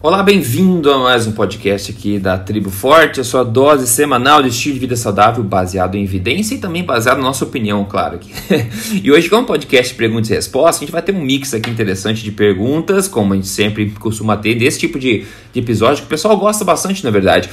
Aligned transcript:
Olá, 0.00 0.22
bem-vindo 0.22 0.92
a 0.92 0.98
mais 0.98 1.26
um 1.26 1.32
podcast 1.32 1.90
aqui 1.90 2.20
da 2.20 2.38
Tribo 2.38 2.70
Forte, 2.70 3.20
a 3.20 3.24
sua 3.24 3.42
dose 3.42 3.84
semanal 3.88 4.40
de 4.40 4.48
estilo 4.48 4.74
de 4.74 4.80
vida 4.80 4.94
saudável 4.94 5.42
baseado 5.42 5.96
em 5.96 6.04
evidência 6.04 6.54
e 6.54 6.58
também 6.58 6.84
baseado 6.84 7.16
na 7.16 7.24
nossa 7.24 7.44
opinião, 7.44 7.84
claro. 7.84 8.14
Aqui. 8.14 8.32
e 9.02 9.10
hoje, 9.10 9.28
como 9.28 9.44
podcast 9.44 9.92
perguntas 9.96 10.30
e 10.30 10.34
respostas, 10.34 10.76
a 10.76 10.80
gente 10.82 10.92
vai 10.92 11.02
ter 11.02 11.12
um 11.12 11.20
mix 11.20 11.52
aqui 11.52 11.68
interessante 11.68 12.22
de 12.22 12.30
perguntas, 12.30 13.08
como 13.08 13.32
a 13.32 13.36
gente 13.36 13.48
sempre 13.48 13.90
costuma 13.90 14.36
ter, 14.36 14.54
desse 14.54 14.78
tipo 14.78 15.00
de, 15.00 15.26
de 15.52 15.58
episódio 15.58 16.02
que 16.02 16.06
o 16.06 16.10
pessoal 16.10 16.36
gosta 16.36 16.64
bastante, 16.64 17.02
na 17.02 17.10
verdade. 17.10 17.50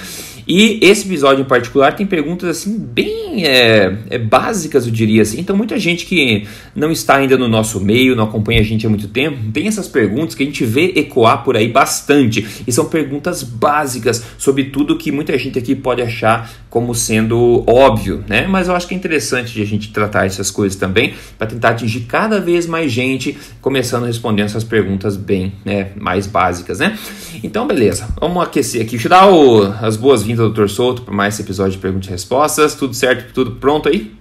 E 0.47 0.79
esse 0.81 1.05
episódio 1.07 1.41
em 1.41 1.45
particular 1.45 1.95
tem 1.95 2.05
perguntas 2.05 2.49
assim 2.49 2.77
bem 2.77 3.45
é, 3.45 3.97
é, 4.09 4.17
básicas, 4.17 4.85
eu 4.85 4.91
diria 4.91 5.21
assim. 5.21 5.39
Então 5.39 5.55
muita 5.55 5.77
gente 5.79 6.05
que 6.05 6.47
não 6.75 6.91
está 6.91 7.15
ainda 7.15 7.37
no 7.37 7.47
nosso 7.47 7.79
meio, 7.79 8.15
não 8.15 8.25
acompanha 8.25 8.61
a 8.61 8.63
gente 8.63 8.85
há 8.85 8.89
muito 8.89 9.07
tempo, 9.07 9.37
tem 9.51 9.67
essas 9.67 9.87
perguntas 9.87 10.35
que 10.35 10.43
a 10.43 10.45
gente 10.45 10.63
vê 10.65 10.93
ecoar 10.95 11.43
por 11.43 11.57
aí 11.57 11.67
bastante. 11.67 12.45
E 12.67 12.71
são 12.71 12.85
perguntas 12.85 13.43
básicas 13.43 14.23
sobre 14.37 14.65
tudo 14.65 14.97
que 14.97 15.11
muita 15.11 15.37
gente 15.37 15.57
aqui 15.57 15.75
pode 15.75 16.01
achar 16.01 16.49
como 16.75 16.93
sendo 16.93 17.63
óbvio, 17.65 18.21
né? 18.27 18.45
Mas 18.47 18.67
eu 18.67 18.75
acho 18.75 18.85
que 18.85 18.93
é 18.93 18.97
interessante 18.97 19.53
de 19.53 19.61
a 19.61 19.65
gente 19.65 19.93
tratar 19.93 20.25
essas 20.25 20.51
coisas 20.51 20.77
também 20.77 21.13
para 21.37 21.47
tentar 21.47 21.69
atingir 21.69 22.01
cada 22.01 22.37
vez 22.37 22.67
mais 22.67 22.91
gente, 22.91 23.37
começando 23.61 24.03
respondendo 24.03 24.47
essas 24.47 24.65
perguntas 24.65 25.15
bem 25.15 25.53
né, 25.63 25.91
mais 25.95 26.27
básicas, 26.27 26.79
né? 26.79 26.99
Então, 27.41 27.65
beleza, 27.65 28.09
vamos 28.19 28.43
aquecer 28.43 28.81
aqui. 28.81 28.91
Deixa 28.91 29.07
eu 29.07 29.09
dar 29.09 29.31
o, 29.31 29.63
as 29.81 29.95
boas-vindas 29.95 30.34
ao 30.39 30.49
Dr. 30.49 30.67
Souto 30.67 31.01
para 31.01 31.13
mais 31.13 31.33
esse 31.33 31.43
episódio 31.43 31.73
de 31.73 31.77
perguntas 31.79 32.07
e 32.07 32.11
respostas. 32.11 32.75
Tudo 32.75 32.93
certo? 32.93 33.33
Tudo 33.33 33.51
pronto 33.53 33.89
aí? 33.89 34.15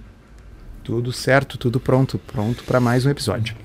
Tudo 0.83 1.11
certo, 1.11 1.57
tudo 1.57 1.79
pronto. 1.79 2.19
Pronto 2.19 2.63
para 2.63 2.79
mais 2.79 3.05
um 3.05 3.09
episódio. 3.09 3.55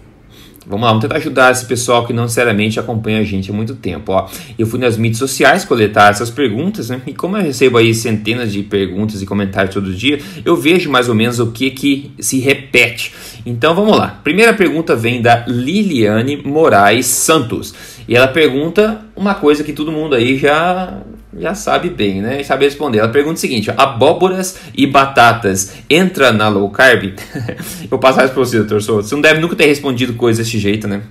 Vamos 0.66 0.84
lá, 0.84 0.88
vamos 0.88 1.02
tentar 1.02 1.16
ajudar 1.16 1.50
esse 1.50 1.64
pessoal 1.64 2.06
que 2.06 2.12
não 2.12 2.24
necessariamente 2.24 2.78
acompanha 2.78 3.20
a 3.20 3.24
gente 3.24 3.50
há 3.50 3.52
muito 3.52 3.74
tempo. 3.74 4.12
Ó, 4.12 4.28
eu 4.58 4.66
fui 4.66 4.78
nas 4.78 4.96
mídias 4.96 5.18
sociais 5.18 5.64
coletar 5.64 6.10
essas 6.10 6.30
perguntas, 6.30 6.90
né? 6.90 7.00
E 7.06 7.14
como 7.14 7.36
eu 7.36 7.42
recebo 7.42 7.78
aí 7.78 7.94
centenas 7.94 8.52
de 8.52 8.62
perguntas 8.62 9.22
e 9.22 9.26
comentários 9.26 9.74
todo 9.74 9.92
dia, 9.92 10.20
eu 10.44 10.54
vejo 10.56 10.90
mais 10.90 11.08
ou 11.08 11.14
menos 11.14 11.40
o 11.40 11.50
que, 11.50 11.70
que 11.70 12.12
se 12.20 12.38
repete. 12.40 13.12
Então 13.44 13.74
vamos 13.74 13.96
lá. 13.96 14.20
Primeira 14.22 14.52
pergunta 14.52 14.94
vem 14.94 15.22
da 15.22 15.44
Liliane 15.46 16.36
Moraes 16.36 17.06
Santos. 17.06 17.74
E 18.06 18.14
ela 18.14 18.28
pergunta 18.28 19.00
uma 19.16 19.34
coisa 19.34 19.64
que 19.64 19.72
todo 19.72 19.90
mundo 19.90 20.14
aí 20.14 20.36
já 20.36 21.00
já 21.38 21.54
sabe 21.54 21.90
bem, 21.90 22.20
né? 22.20 22.40
E 22.40 22.44
sabe 22.44 22.64
responder. 22.64 22.98
Ela 22.98 23.08
pergunta 23.08 23.36
o 23.36 23.40
seguinte: 23.40 23.70
abóboras 23.76 24.58
e 24.74 24.86
batatas 24.86 25.74
entra 25.88 26.32
na 26.32 26.48
low 26.48 26.68
carb? 26.70 27.14
Vou 27.88 27.98
passar 27.98 28.24
isso 28.24 28.34
para 28.34 28.44
você, 28.44 28.58
doutor 28.58 28.82
Souto. 28.82 29.06
Você 29.06 29.14
não 29.14 29.22
deve 29.22 29.40
nunca 29.40 29.54
ter 29.54 29.66
respondido 29.66 30.14
coisa 30.14 30.42
desse 30.42 30.58
jeito, 30.58 30.88
né? 30.88 31.02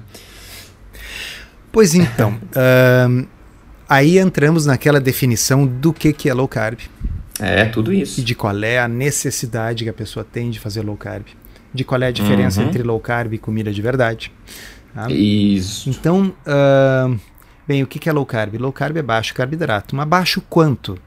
Pois 1.71 1.93
então, 1.95 2.37
uh, 2.51 3.27
aí 3.87 4.17
entramos 4.17 4.65
naquela 4.65 4.99
definição 4.99 5.65
do 5.65 5.93
que, 5.93 6.11
que 6.11 6.29
é 6.29 6.33
low 6.33 6.47
carb. 6.47 6.79
É, 7.39 7.65
tudo 7.65 7.93
isso. 7.93 8.19
E 8.19 8.23
de 8.23 8.35
qual 8.35 8.57
é 8.63 8.79
a 8.79 8.87
necessidade 8.87 9.85
que 9.85 9.89
a 9.89 9.93
pessoa 9.93 10.25
tem 10.29 10.49
de 10.49 10.59
fazer 10.59 10.81
low 10.81 10.97
carb. 10.97 11.23
De 11.73 11.85
qual 11.85 12.01
é 12.01 12.07
a 12.07 12.11
diferença 12.11 12.61
uhum. 12.61 12.67
entre 12.67 12.83
low 12.83 12.99
carb 12.99 13.33
e 13.33 13.37
comida 13.37 13.71
de 13.71 13.81
verdade. 13.81 14.31
Tá? 14.93 15.09
Isso. 15.09 15.89
Então, 15.89 16.33
uh, 16.45 17.17
Bem, 17.69 17.83
o 17.83 17.87
que 17.87 18.09
é 18.09 18.11
low 18.11 18.25
carb? 18.25 18.55
Low 18.55 18.73
carb 18.73 18.97
é 18.97 19.01
baixo 19.03 19.31
carboidrato. 19.35 19.95
Mas 19.95 20.07
baixo 20.07 20.41
quanto? 20.49 20.97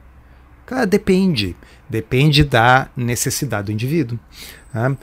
Cara, 0.65 0.87
depende. 0.87 1.57
Depende 1.91 2.45
da 2.45 2.89
necessidade 2.97 3.67
do 3.67 3.73
indivíduo. 3.73 4.17
Uh, 4.73 4.97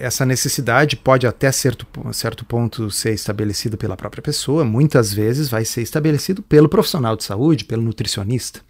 essa 0.00 0.24
necessidade 0.24 0.96
pode 0.96 1.26
até 1.26 1.52
certo, 1.52 1.86
certo 2.14 2.42
ponto 2.42 2.90
ser 2.90 3.12
estabelecida 3.12 3.76
pela 3.76 3.98
própria 3.98 4.22
pessoa, 4.22 4.64
muitas 4.64 5.12
vezes 5.12 5.50
vai 5.50 5.62
ser 5.66 5.82
estabelecido 5.82 6.42
pelo 6.42 6.70
profissional 6.70 7.18
de 7.18 7.22
saúde, 7.22 7.66
pelo 7.66 7.82
nutricionista. 7.82 8.60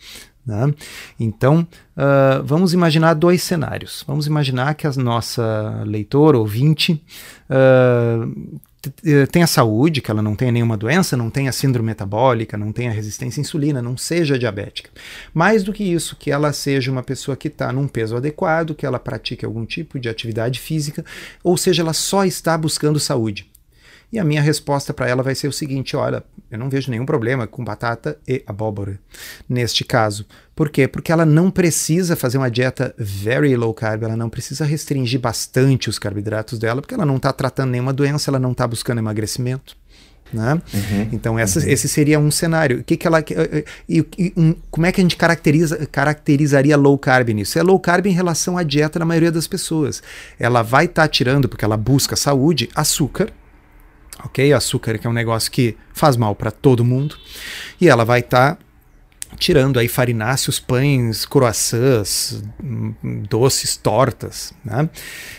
Né? 0.44 0.74
Então, 1.20 1.66
uh, 1.96 2.42
vamos 2.42 2.74
imaginar 2.74 3.14
dois 3.14 3.44
cenários. 3.44 4.02
Vamos 4.08 4.26
imaginar 4.26 4.74
que 4.74 4.88
a 4.88 4.92
nossa 4.92 5.84
leitora, 5.86 6.36
ouvinte, 6.36 7.00
uh, 7.48 8.60
tenha 9.30 9.46
saúde, 9.46 10.00
que 10.00 10.10
ela 10.10 10.22
não 10.22 10.36
tenha 10.36 10.52
nenhuma 10.52 10.76
doença, 10.76 11.16
não 11.16 11.30
tenha 11.30 11.52
síndrome 11.52 11.88
metabólica, 11.88 12.56
não 12.56 12.72
tenha 12.72 12.90
resistência 12.90 13.40
à 13.40 13.42
insulina, 13.42 13.82
não 13.82 13.96
seja 13.96 14.38
diabética. 14.38 14.90
Mais 15.34 15.64
do 15.64 15.72
que 15.72 15.84
isso, 15.84 16.16
que 16.16 16.30
ela 16.30 16.52
seja 16.52 16.90
uma 16.90 17.02
pessoa 17.02 17.36
que 17.36 17.48
está 17.48 17.72
num 17.72 17.88
peso 17.88 18.16
adequado, 18.16 18.74
que 18.74 18.86
ela 18.86 18.98
pratique 18.98 19.44
algum 19.44 19.64
tipo 19.64 19.98
de 19.98 20.08
atividade 20.08 20.60
física, 20.60 21.04
ou 21.42 21.56
seja, 21.56 21.82
ela 21.82 21.92
só 21.92 22.24
está 22.24 22.56
buscando 22.56 23.00
saúde. 23.00 23.48
E 24.10 24.18
a 24.18 24.24
minha 24.24 24.40
resposta 24.40 24.94
para 24.94 25.08
ela 25.08 25.22
vai 25.22 25.34
ser 25.34 25.48
o 25.48 25.52
seguinte: 25.52 25.96
olha, 25.96 26.24
eu 26.50 26.58
não 26.58 26.70
vejo 26.70 26.90
nenhum 26.90 27.04
problema 27.04 27.46
com 27.46 27.62
batata 27.62 28.18
e 28.26 28.42
abóbora 28.46 28.98
neste 29.48 29.84
caso. 29.84 30.26
Por 30.56 30.70
quê? 30.70 30.88
Porque 30.88 31.12
ela 31.12 31.26
não 31.26 31.50
precisa 31.50 32.16
fazer 32.16 32.38
uma 32.38 32.50
dieta 32.50 32.94
very 32.96 33.54
low 33.54 33.74
carb, 33.74 34.02
ela 34.02 34.16
não 34.16 34.30
precisa 34.30 34.64
restringir 34.64 35.20
bastante 35.20 35.90
os 35.90 35.98
carboidratos 35.98 36.58
dela, 36.58 36.80
porque 36.80 36.94
ela 36.94 37.06
não 37.06 37.16
está 37.16 37.32
tratando 37.32 37.70
nenhuma 37.70 37.92
doença, 37.92 38.30
ela 38.30 38.38
não 38.38 38.52
está 38.52 38.66
buscando 38.66 38.98
emagrecimento. 38.98 39.76
Né? 40.30 40.60
Uhum, 40.74 41.08
então 41.12 41.38
essa, 41.38 41.58
uhum. 41.58 41.68
esse 41.68 41.88
seria 41.88 42.18
um 42.18 42.30
cenário. 42.30 42.80
O 42.80 42.84
que, 42.84 42.96
que 42.96 43.06
ela 43.06 43.24
e, 43.88 44.04
e 44.18 44.32
um, 44.36 44.54
como 44.70 44.86
é 44.86 44.92
que 44.92 45.00
a 45.00 45.04
gente 45.04 45.16
caracteriza, 45.16 45.86
caracterizaria 45.86 46.76
low 46.76 46.98
carb 46.98 47.30
nisso? 47.30 47.58
É 47.58 47.62
low 47.62 47.80
carb 47.80 48.06
em 48.06 48.12
relação 48.12 48.58
à 48.58 48.62
dieta 48.62 48.98
da 48.98 49.06
maioria 49.06 49.32
das 49.32 49.46
pessoas. 49.46 50.02
Ela 50.38 50.62
vai 50.62 50.84
estar 50.84 51.02
tá 51.02 51.08
tirando 51.08 51.48
porque 51.48 51.64
ela 51.64 51.78
busca 51.78 52.14
saúde, 52.14 52.68
açúcar, 52.74 53.30
ok? 54.24 54.52
Açúcar 54.52 54.98
que 54.98 55.06
é 55.06 55.10
um 55.10 55.12
negócio 55.12 55.50
que 55.50 55.76
faz 55.92 56.16
mal 56.16 56.34
para 56.34 56.50
todo 56.50 56.84
mundo 56.84 57.16
e 57.80 57.88
ela 57.88 58.04
vai 58.04 58.20
estar 58.20 58.56
tá 58.56 58.58
tirando 59.36 59.78
aí 59.78 59.88
farináceos, 59.88 60.58
pães, 60.58 61.26
croissants, 61.26 62.42
doces, 63.28 63.76
tortas, 63.76 64.52
né? 64.64 64.88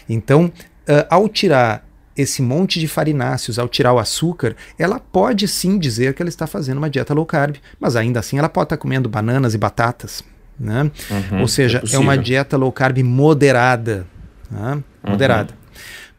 Então, 0.08 0.46
uh, 0.46 1.06
ao 1.10 1.28
tirar 1.28 1.88
esse 2.16 2.42
monte 2.42 2.80
de 2.80 2.88
farináceos, 2.88 3.58
ao 3.58 3.68
tirar 3.68 3.94
o 3.94 4.00
açúcar, 4.00 4.56
ela 4.78 5.00
pode 5.00 5.48
sim 5.48 5.80
dizer 5.80 6.14
que 6.14 6.22
ela 6.22 6.30
está 6.30 6.46
fazendo 6.46 6.78
uma 6.78 6.90
dieta 6.90 7.14
low 7.14 7.26
carb, 7.26 7.56
mas 7.80 7.96
ainda 7.96 8.20
assim 8.20 8.38
ela 8.38 8.50
pode 8.50 8.66
estar 8.66 8.78
comendo 8.78 9.08
bananas 9.08 9.54
e 9.54 9.58
batatas, 9.58 10.22
né? 10.60 10.92
Uhum, 11.10 11.42
Ou 11.42 11.48
seja, 11.48 11.82
é, 11.90 11.96
é, 11.96 11.98
uma 11.98 12.18
dieta 12.18 12.58
low 12.58 12.72
carb 12.72 12.98
moderada, 13.00 14.06
né? 14.52 14.84
Uhum. 15.08 15.14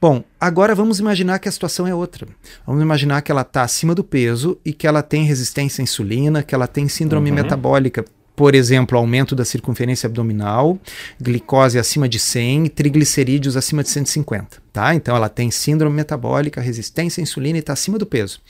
Bom, 0.00 0.24
agora 0.40 0.74
vamos 0.74 0.98
imaginar 0.98 1.38
que 1.38 1.48
a 1.48 1.52
situação 1.52 1.86
é 1.86 1.94
outra. 1.94 2.26
Vamos 2.66 2.80
imaginar 2.80 3.20
que 3.20 3.30
ela 3.30 3.42
está 3.42 3.62
acima 3.62 3.94
do 3.94 4.02
peso 4.02 4.58
e 4.64 4.72
que 4.72 4.86
ela 4.86 5.02
tem 5.02 5.24
resistência 5.24 5.82
à 5.82 5.84
insulina, 5.84 6.42
que 6.42 6.54
ela 6.54 6.66
tem 6.66 6.88
síndrome 6.88 7.28
uhum. 7.28 7.36
metabólica, 7.36 8.02
por 8.34 8.54
exemplo, 8.54 8.96
aumento 8.96 9.36
da 9.36 9.44
circunferência 9.44 10.06
abdominal, 10.06 10.78
glicose 11.20 11.78
acima 11.78 12.08
de 12.08 12.18
100 12.18 12.68
triglicerídeos 12.68 13.58
acima 13.58 13.82
de 13.82 13.90
150, 13.90 14.62
tá? 14.72 14.94
Então 14.94 15.14
ela 15.14 15.28
tem 15.28 15.50
síndrome 15.50 15.94
metabólica, 15.94 16.62
resistência 16.62 17.20
à 17.20 17.22
insulina 17.22 17.58
e 17.58 17.60
está 17.60 17.74
acima 17.74 17.98
do 17.98 18.06
peso. 18.06 18.40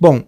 Bom, 0.00 0.24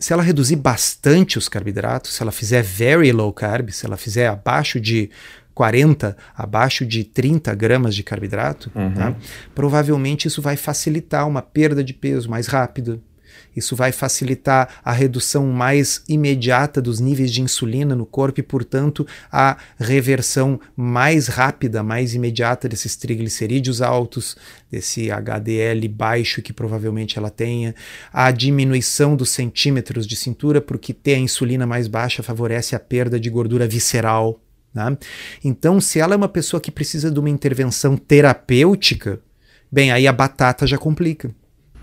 se 0.00 0.12
ela 0.12 0.22
reduzir 0.22 0.56
bastante 0.56 1.38
os 1.38 1.48
carboidratos, 1.48 2.14
se 2.14 2.22
ela 2.22 2.32
fizer 2.32 2.62
very 2.62 3.12
low 3.12 3.32
carb, 3.32 3.70
se 3.70 3.86
ela 3.86 3.96
fizer 3.96 4.26
abaixo 4.26 4.80
de 4.80 5.10
40 5.54 6.16
abaixo 6.36 6.86
de 6.86 7.04
30 7.04 7.54
gramas 7.54 7.94
de 7.94 8.02
carboidrato, 8.02 8.70
uhum. 8.74 8.94
tá? 8.94 9.14
provavelmente 9.54 10.28
isso 10.28 10.40
vai 10.40 10.56
facilitar 10.56 11.26
uma 11.28 11.42
perda 11.42 11.82
de 11.82 11.92
peso 11.92 12.30
mais 12.30 12.46
rápida. 12.46 13.00
Isso 13.54 13.74
vai 13.74 13.92
facilitar 13.92 14.80
a 14.84 14.92
redução 14.92 15.46
mais 15.46 16.02
imediata 16.08 16.80
dos 16.80 17.00
níveis 17.00 17.32
de 17.32 17.42
insulina 17.42 17.94
no 17.94 18.06
corpo 18.06 18.40
e, 18.40 18.42
portanto, 18.42 19.06
a 19.30 19.56
reversão 19.78 20.60
mais 20.76 21.26
rápida, 21.26 21.82
mais 21.82 22.14
imediata 22.14 22.68
desses 22.68 22.96
triglicerídeos 22.96 23.82
altos, 23.82 24.36
desse 24.70 25.10
HDL 25.10 25.88
baixo 25.88 26.42
que 26.42 26.52
provavelmente 26.52 27.18
ela 27.18 27.30
tenha, 27.30 27.74
a 28.12 28.30
diminuição 28.30 29.16
dos 29.16 29.30
centímetros 29.30 30.06
de 30.06 30.16
cintura, 30.16 30.60
porque 30.60 30.94
ter 30.94 31.14
a 31.14 31.18
insulina 31.18 31.66
mais 31.66 31.88
baixa 31.88 32.22
favorece 32.22 32.76
a 32.76 32.80
perda 32.80 33.18
de 33.18 33.28
gordura 33.28 33.66
visceral. 33.66 34.40
Né? 34.74 34.96
Então, 35.44 35.80
se 35.80 35.98
ela 35.98 36.14
é 36.14 36.16
uma 36.16 36.28
pessoa 36.28 36.60
que 36.60 36.70
precisa 36.70 37.10
de 37.10 37.18
uma 37.18 37.30
intervenção 37.30 37.96
terapêutica, 37.96 39.20
bem, 39.70 39.90
aí 39.92 40.06
a 40.06 40.12
batata 40.12 40.66
já 40.66 40.78
complica. 40.78 41.30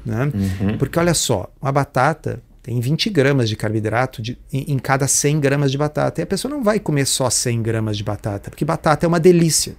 Né? 0.05 0.31
Uhum. 0.33 0.77
Porque 0.77 0.97
olha 0.97 1.13
só, 1.13 1.51
uma 1.61 1.71
batata 1.71 2.41
tem 2.67 2.81
20 2.81 3.09
gramas 3.11 3.47
de 3.47 3.55
carboidrato 3.55 4.21
de, 4.21 4.37
em, 4.51 4.73
em, 4.73 4.77
cada 4.77 5.07
100 5.07 5.39
gramas 5.39 5.71
de 5.71 5.77
batata. 5.77 6.19
E 6.19 6.23
a 6.23 6.27
pessoa 6.27 6.53
não 6.53 6.61
vai 6.61 6.81
comer 6.81 7.05
só 7.05 7.29
100 7.29 7.61
gramas 7.61 7.95
de 7.95 8.03
batata, 8.03 8.49
porque 8.49 8.65
batata 8.65 9.05
é 9.05 9.07
uma 9.07 9.21
delícia. 9.21 9.73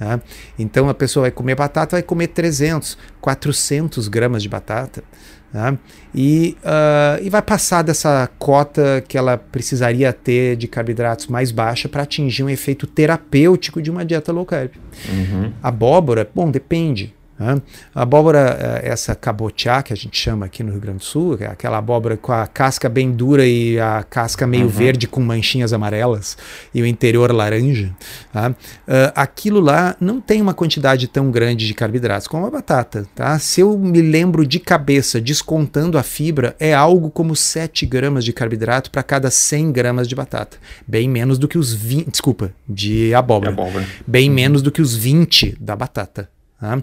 Né? 0.00 0.20
Então 0.58 0.88
a 0.88 0.94
pessoa 0.94 1.22
vai 1.22 1.30
comer 1.30 1.54
batata, 1.54 1.94
vai 1.94 2.02
comer 2.02 2.26
300, 2.26 2.98
400 3.20 4.08
gramas 4.08 4.42
de 4.42 4.48
batata. 4.48 5.04
Né? 5.52 5.78
E, 6.12 6.56
uh, 6.64 7.22
e 7.24 7.30
vai 7.30 7.40
passar 7.40 7.82
dessa 7.82 8.28
cota 8.36 9.04
que 9.06 9.16
ela 9.16 9.36
precisaria 9.36 10.12
ter 10.12 10.56
de 10.56 10.66
carboidratos 10.66 11.28
mais 11.28 11.52
baixa 11.52 11.88
para 11.88 12.02
atingir 12.02 12.42
um 12.42 12.50
efeito 12.50 12.84
terapêutico 12.84 13.80
de 13.80 13.92
uma 13.92 14.04
dieta 14.04 14.32
low 14.32 14.44
carb. 14.44 14.72
Uhum. 15.08 15.52
Abóbora, 15.62 16.28
bom, 16.34 16.50
depende. 16.50 17.14
Né? 17.38 17.60
A 17.94 18.02
abóbora, 18.02 18.56
eh, 18.60 18.88
essa 18.88 19.14
cabotiá, 19.14 19.82
que 19.82 19.92
a 19.92 19.96
gente 19.96 20.16
chama 20.16 20.46
aqui 20.46 20.62
no 20.62 20.70
Rio 20.70 20.80
Grande 20.80 20.98
do 20.98 21.04
Sul, 21.04 21.36
é 21.40 21.46
aquela 21.46 21.78
abóbora 21.78 22.16
com 22.16 22.32
a 22.32 22.46
casca 22.46 22.88
bem 22.88 23.10
dura 23.10 23.44
e 23.46 23.78
a 23.78 24.02
casca 24.02 24.46
meio 24.46 24.64
uhum. 24.64 24.68
verde 24.68 25.08
com 25.08 25.20
manchinhas 25.20 25.72
amarelas 25.72 26.36
e 26.72 26.80
o 26.80 26.86
interior 26.86 27.32
laranja, 27.32 27.94
tá? 28.32 28.50
uh, 28.50 29.12
aquilo 29.14 29.60
lá 29.60 29.96
não 30.00 30.20
tem 30.20 30.40
uma 30.40 30.54
quantidade 30.54 31.08
tão 31.08 31.30
grande 31.30 31.66
de 31.66 31.74
carboidratos 31.74 32.28
como 32.28 32.46
a 32.46 32.50
batata. 32.50 33.06
Tá? 33.14 33.38
Se 33.38 33.60
eu 33.60 33.76
me 33.78 34.00
lembro 34.00 34.46
de 34.46 34.60
cabeça, 34.60 35.20
descontando 35.20 35.98
a 35.98 36.02
fibra, 36.02 36.54
é 36.60 36.72
algo 36.72 37.10
como 37.10 37.34
7 37.34 37.86
gramas 37.86 38.24
de 38.24 38.32
carboidrato 38.32 38.90
para 38.90 39.02
cada 39.02 39.30
100 39.30 39.72
gramas 39.72 40.08
de 40.08 40.14
batata. 40.14 40.56
Bem 40.86 41.08
menos 41.08 41.38
do 41.38 41.48
que 41.48 41.58
os 41.58 41.72
20, 41.72 42.10
desculpa, 42.10 42.52
de 42.68 43.14
abóbora. 43.14 43.52
De 43.52 43.60
abóbora. 43.60 43.86
Bem 44.06 44.28
uhum. 44.28 44.34
menos 44.34 44.62
do 44.62 44.70
que 44.70 44.82
os 44.82 44.94
20 44.94 45.56
da 45.60 45.74
batata. 45.74 46.28
Tá? 46.64 46.82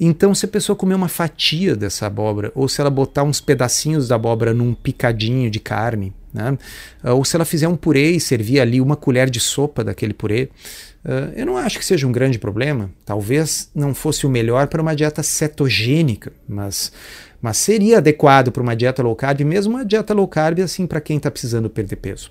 Então, 0.00 0.34
se 0.34 0.46
a 0.46 0.48
pessoa 0.48 0.74
comer 0.74 0.94
uma 0.94 1.06
fatia 1.06 1.76
dessa 1.76 2.06
abóbora, 2.06 2.50
ou 2.54 2.66
se 2.66 2.80
ela 2.80 2.88
botar 2.88 3.24
uns 3.24 3.42
pedacinhos 3.42 4.08
da 4.08 4.14
abóbora 4.14 4.54
num 4.54 4.72
picadinho 4.72 5.50
de 5.50 5.60
carne, 5.60 6.14
né? 6.32 6.56
ou 7.04 7.22
se 7.26 7.36
ela 7.36 7.44
fizer 7.44 7.68
um 7.68 7.76
purê 7.76 8.12
e 8.12 8.20
servir 8.20 8.58
ali 8.58 8.80
uma 8.80 8.96
colher 8.96 9.28
de 9.28 9.38
sopa 9.38 9.84
daquele 9.84 10.14
purê, 10.14 10.48
uh, 11.04 11.32
eu 11.36 11.46
não 11.46 11.56
acho 11.56 11.78
que 11.78 11.84
seja 11.84 12.06
um 12.06 12.12
grande 12.12 12.38
problema. 12.38 12.90
Talvez 13.04 13.70
não 13.74 13.94
fosse 13.94 14.26
o 14.26 14.30
melhor 14.30 14.68
para 14.68 14.82
uma 14.82 14.94
dieta 14.94 15.22
cetogênica, 15.22 16.32
mas 16.48 16.92
mas 17.40 17.56
seria 17.56 17.98
adequado 17.98 18.50
para 18.50 18.62
uma 18.62 18.74
dieta 18.74 19.02
low 19.02 19.14
carb, 19.14 19.40
mesmo 19.42 19.74
uma 19.74 19.84
dieta 19.84 20.12
low 20.12 20.26
carb 20.26 20.58
assim 20.60 20.86
para 20.86 21.00
quem 21.00 21.18
está 21.18 21.30
precisando 21.30 21.70
perder 21.70 21.96
peso. 21.96 22.30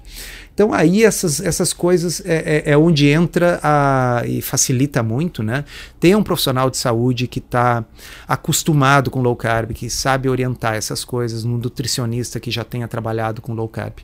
Então 0.54 0.74
aí 0.74 1.04
essas, 1.04 1.40
essas 1.40 1.72
coisas 1.72 2.22
é, 2.26 2.64
é, 2.66 2.72
é, 2.72 2.78
onde 2.78 3.08
entra 3.08 3.60
a, 3.64 4.24
e 4.26 4.42
facilita 4.42 5.02
muito, 5.02 5.42
né? 5.42 5.64
Ter 6.00 6.16
um 6.16 6.24
profissional 6.24 6.70
de 6.70 6.78
saúde 6.78 7.28
que 7.28 7.40
está 7.40 7.86
acostumado 8.28 9.10
com 9.10 9.22
low 9.22 9.36
carb, 9.36 9.72
que 9.72 9.90
sabe 9.90 10.28
orientar 10.28 10.76
essas 10.76 11.06
coisas, 11.06 11.46
um 11.46 11.58
nutricionista 11.58 12.40
que 12.40 12.52
já 12.52 12.66
tenha 12.66 12.88
trabalhado 12.88 13.42
com 13.42 13.54
low 13.54 13.70
carb. 13.70 14.00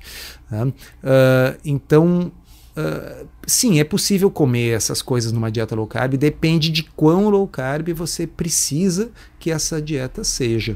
Né? 0.50 0.64
Uh, 0.64 1.60
então 1.66 2.32
Uh, 2.76 3.28
sim, 3.46 3.80
é 3.80 3.84
possível 3.84 4.32
comer 4.32 4.76
essas 4.76 5.02
coisas 5.02 5.32
numa 5.32 5.52
dieta 5.52 5.76
low 5.76 5.86
carb, 5.86 6.16
depende 6.16 6.72
de 6.72 6.84
quão 6.84 7.30
low 7.30 7.48
carb 7.48 7.90
você 7.94 8.26
precisa 8.26 9.12
que 9.40 9.52
essa 9.52 9.82
dieta 9.82 10.24
seja. 10.24 10.76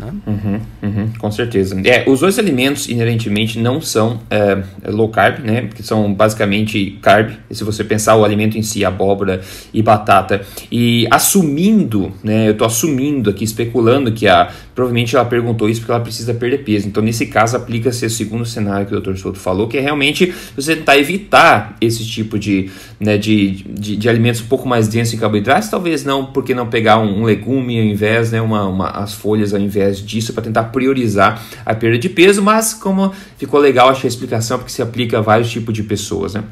Né? 0.00 0.14
Uhum, 0.26 0.60
uhum, 0.82 1.12
com 1.18 1.30
certeza. 1.30 1.78
É, 1.84 2.08
os 2.08 2.20
dois 2.20 2.38
alimentos 2.38 2.88
inerentemente 2.88 3.58
não 3.58 3.82
são 3.82 4.18
é, 4.30 4.62
low 4.86 5.10
carb, 5.10 5.44
né? 5.44 5.62
Porque 5.62 5.82
são 5.82 6.12
basicamente 6.14 6.98
carb. 7.02 7.32
E 7.50 7.54
se 7.54 7.62
você 7.62 7.84
pensar 7.84 8.16
o 8.16 8.24
alimento 8.24 8.56
em 8.56 8.62
si, 8.62 8.82
abóbora 8.82 9.42
e 9.74 9.82
batata, 9.82 10.40
e 10.72 11.06
assumindo, 11.10 12.12
né? 12.24 12.48
Eu 12.48 12.52
estou 12.52 12.66
assumindo 12.66 13.28
aqui, 13.28 13.44
especulando 13.44 14.10
que 14.10 14.26
a 14.26 14.50
provavelmente 14.80 15.14
ela 15.14 15.26
perguntou 15.26 15.68
isso 15.68 15.80
porque 15.80 15.92
ela 15.92 16.00
precisa 16.00 16.32
perder 16.32 16.64
peso. 16.64 16.88
Então, 16.88 17.02
nesse 17.02 17.26
caso, 17.26 17.54
aplica-se 17.54 18.06
o 18.06 18.08
segundo 18.08 18.46
cenário 18.46 18.86
que 18.86 18.94
o 18.94 19.00
Dr. 19.00 19.14
Souto 19.16 19.38
falou, 19.38 19.68
que 19.68 19.76
é 19.76 19.80
realmente 19.80 20.32
você 20.56 20.74
tentar 20.74 20.96
evitar 20.96 21.76
esse 21.82 22.02
tipo 22.06 22.38
de, 22.38 22.70
né, 22.98 23.18
de, 23.18 23.62
de, 23.68 23.94
de 23.96 24.08
alimentos 24.08 24.40
um 24.40 24.46
pouco 24.46 24.66
mais 24.66 24.88
densos 24.88 25.12
em 25.12 25.18
carboidratos. 25.18 25.68
Talvez 25.68 26.02
não, 26.02 26.24
porque 26.24 26.54
não 26.54 26.66
pegar 26.66 26.98
um, 26.98 27.20
um 27.20 27.24
legume 27.24 27.78
ao 27.78 27.84
invés, 27.84 28.32
né, 28.32 28.40
uma, 28.40 28.66
uma, 28.66 28.88
as 28.88 29.12
folhas 29.12 29.52
ao 29.52 29.60
invés 29.60 29.89
disso, 29.98 30.32
para 30.32 30.42
tentar 30.44 30.64
priorizar 30.64 31.42
a 31.64 31.74
perda 31.74 31.98
de 31.98 32.08
peso. 32.08 32.42
Mas, 32.42 32.74
como 32.74 33.12
ficou 33.36 33.60
legal, 33.60 33.88
achei 33.88 34.06
a 34.06 34.12
explicação, 34.12 34.58
porque 34.58 34.72
se 34.72 34.82
aplica 34.82 35.18
a 35.18 35.20
vários 35.20 35.50
tipos 35.50 35.74
de 35.74 35.82
pessoas. 35.82 36.34
Né? 36.34 36.44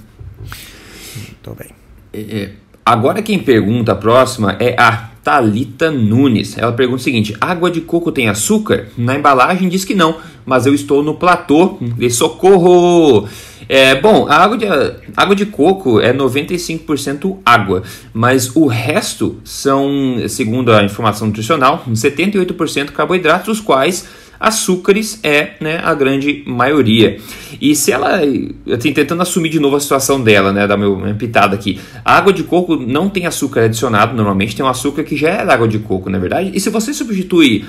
Muito 1.17 1.55
bem. 1.59 1.71
É, 2.13 2.39
é 2.39 2.53
agora, 2.85 3.23
quem 3.23 3.39
pergunta 3.39 3.93
a 3.93 3.97
próxima 3.97 4.57
é 4.59 4.75
a 4.79 5.11
Talita 5.29 5.91
Nunes. 5.91 6.57
Ela 6.57 6.73
pergunta 6.73 7.03
o 7.03 7.05
seguinte: 7.05 7.37
água 7.39 7.71
de 7.71 7.83
coco 7.83 8.11
tem 8.11 8.31
açúcar? 8.31 8.87
Na 8.97 9.15
embalagem 9.15 9.69
diz 9.69 9.85
que 9.85 9.95
não, 9.95 10.17
mas 10.47 10.65
eu 10.65 10.73
estou 10.73 11.03
no 11.03 11.17
platô 11.17 11.77
de 11.99 12.09
socorro. 12.09 13.29
É, 13.69 14.01
bom, 14.01 14.27
a 14.27 14.37
água 14.37 14.57
de, 14.57 14.65
a 14.67 14.95
água 15.15 15.37
de 15.37 15.45
coco 15.45 16.01
é 16.01 16.15
95% 16.15 17.41
água, 17.45 17.83
mas 18.15 18.57
o 18.57 18.67
resto 18.67 19.39
são, 19.45 20.17
segundo 20.27 20.73
a 20.73 20.83
informação 20.83 21.27
nutricional, 21.27 21.85
78% 21.87 22.93
carboidratos, 22.93 23.59
os 23.59 23.61
quais 23.61 24.09
açúcares 24.39 25.21
é 25.23 25.53
né, 25.61 25.81
a 25.83 25.95
grande 25.95 26.43
maioria. 26.47 27.19
E 27.61 27.75
se 27.75 27.91
ela, 27.91 28.21
assim, 28.73 28.93
tentando 28.93 29.23
assumir 29.23 29.49
de 29.49 29.59
novo 29.59 29.77
a 29.77 29.81
situação 29.81 30.21
dela, 30.21 30.53
né, 30.53 30.67
da 30.67 30.77
minha 30.77 31.15
pitada 31.15 31.55
aqui, 31.55 31.81
a 32.05 32.17
água 32.17 32.33
de 32.33 32.45
coco 32.45 32.77
não 32.77 33.09
tem 33.09 33.27
açúcar 33.27 33.65
adicionado, 33.65 34.15
normalmente 34.15 34.55
tem 34.55 34.65
um 34.65 34.69
açúcar 34.69 35.03
que 35.03 35.17
já 35.17 35.31
é 35.31 35.45
da 35.45 35.55
água 35.55 35.69
de 35.69 35.79
coco, 35.79 36.09
na 36.09 36.19
é 36.19 36.21
verdade. 36.21 36.51
E 36.55 36.61
se 36.61 36.71
você 36.71 36.95
substituir 36.95 37.67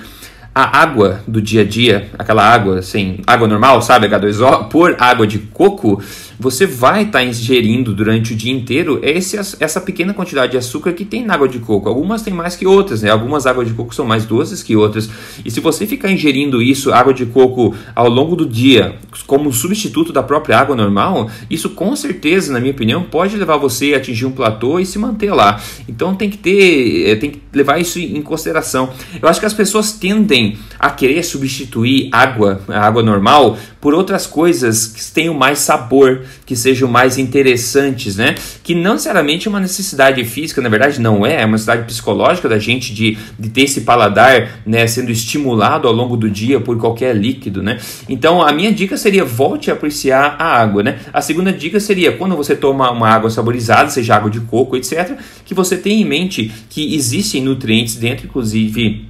a 0.53 0.81
água 0.81 1.21
do 1.27 1.41
dia 1.41 1.61
a 1.61 1.65
dia, 1.65 2.09
aquela 2.17 2.43
água, 2.43 2.79
assim, 2.79 3.19
água 3.25 3.47
normal, 3.47 3.81
sabe, 3.81 4.07
H2O, 4.07 4.67
por 4.67 4.95
água 4.99 5.25
de 5.25 5.39
coco, 5.39 6.01
você 6.39 6.65
vai 6.65 7.03
estar 7.03 7.19
tá 7.19 7.25
ingerindo 7.25 7.93
durante 7.93 8.31
o 8.31 8.35
dia 8.35 8.51
inteiro 8.51 8.99
esse, 9.03 9.37
essa 9.37 9.81
pequena 9.81 10.13
quantidade 10.13 10.53
de 10.53 10.57
açúcar 10.57 10.93
que 10.93 11.03
tem 11.03 11.25
na 11.25 11.33
água 11.33 11.49
de 11.49 11.59
coco. 11.59 11.89
Algumas 11.89 12.21
tem 12.21 12.33
mais 12.33 12.55
que 12.55 12.65
outras, 12.65 13.01
né? 13.01 13.09
Algumas 13.09 13.45
águas 13.45 13.67
de 13.67 13.73
coco 13.73 13.93
são 13.93 14.05
mais 14.05 14.25
doces 14.25 14.63
que 14.63 14.73
outras. 14.73 15.09
E 15.43 15.51
se 15.51 15.59
você 15.59 15.85
ficar 15.85 16.09
ingerindo 16.09 16.61
isso, 16.61 16.93
água 16.93 17.13
de 17.13 17.25
coco, 17.25 17.75
ao 17.93 18.07
longo 18.07 18.37
do 18.37 18.45
dia, 18.45 18.95
como 19.27 19.51
substituto 19.51 20.13
da 20.13 20.23
própria 20.23 20.57
água 20.57 20.77
normal, 20.77 21.29
isso 21.49 21.71
com 21.71 21.93
certeza, 21.93 22.53
na 22.53 22.59
minha 22.61 22.71
opinião, 22.71 23.03
pode 23.03 23.35
levar 23.35 23.57
você 23.57 23.93
a 23.93 23.97
atingir 23.97 24.25
um 24.25 24.31
platô 24.31 24.79
e 24.79 24.85
se 24.85 24.97
manter 24.97 25.33
lá. 25.33 25.61
Então 25.89 26.15
tem 26.15 26.29
que 26.29 26.37
ter, 26.37 27.09
eh, 27.09 27.15
tem 27.17 27.31
que 27.31 27.41
levar 27.51 27.79
isso 27.79 27.99
em 27.99 28.21
consideração. 28.21 28.89
Eu 29.21 29.27
acho 29.27 29.41
que 29.41 29.45
as 29.45 29.53
pessoas 29.53 29.91
tendem 29.91 30.57
a 30.79 30.89
querer 30.89 31.21
substituir 31.23 32.07
água, 32.13 32.61
a 32.69 32.79
água 32.79 33.03
normal, 33.03 33.57
por 33.81 33.93
outras 33.93 34.27
coisas 34.27 34.87
que 34.87 35.11
tenham 35.11 35.33
mais 35.33 35.59
sabor, 35.59 36.23
que 36.45 36.55
sejam 36.55 36.89
mais 36.89 37.17
interessantes, 37.17 38.17
né? 38.17 38.35
Que 38.63 38.75
não 38.75 38.93
necessariamente 38.93 39.47
é 39.47 39.49
uma 39.49 39.59
necessidade 39.59 40.23
física, 40.25 40.61
na 40.61 40.69
verdade 40.69 40.99
não 40.99 41.25
é, 41.25 41.41
é 41.41 41.45
uma 41.45 41.53
necessidade 41.53 41.85
psicológica 41.85 42.49
da 42.49 42.59
gente 42.59 42.93
de, 42.93 43.17
de 43.37 43.49
ter 43.49 43.61
esse 43.61 43.81
paladar, 43.81 44.61
né, 44.65 44.85
sendo 44.87 45.11
estimulado 45.11 45.87
ao 45.87 45.93
longo 45.93 46.17
do 46.17 46.29
dia 46.29 46.59
por 46.59 46.77
qualquer 46.77 47.15
líquido, 47.15 47.63
né? 47.63 47.79
Então 48.07 48.41
a 48.41 48.51
minha 48.51 48.71
dica 48.71 48.97
seria 48.97 49.23
volte 49.23 49.69
a 49.71 49.73
apreciar 49.73 50.35
a 50.37 50.59
água, 50.59 50.83
né? 50.83 50.99
A 51.13 51.21
segunda 51.21 51.53
dica 51.53 51.79
seria 51.79 52.11
quando 52.11 52.35
você 52.35 52.55
toma 52.55 52.91
uma 52.91 53.09
água 53.09 53.29
saborizada, 53.29 53.89
seja 53.89 54.15
água 54.15 54.29
de 54.29 54.41
coco, 54.41 54.75
etc, 54.75 55.17
que 55.45 55.53
você 55.53 55.77
tenha 55.77 56.01
em 56.01 56.05
mente 56.05 56.51
que 56.69 56.95
existem 56.95 57.41
nutrientes 57.41 57.95
dentro, 57.95 58.25
inclusive 58.25 59.08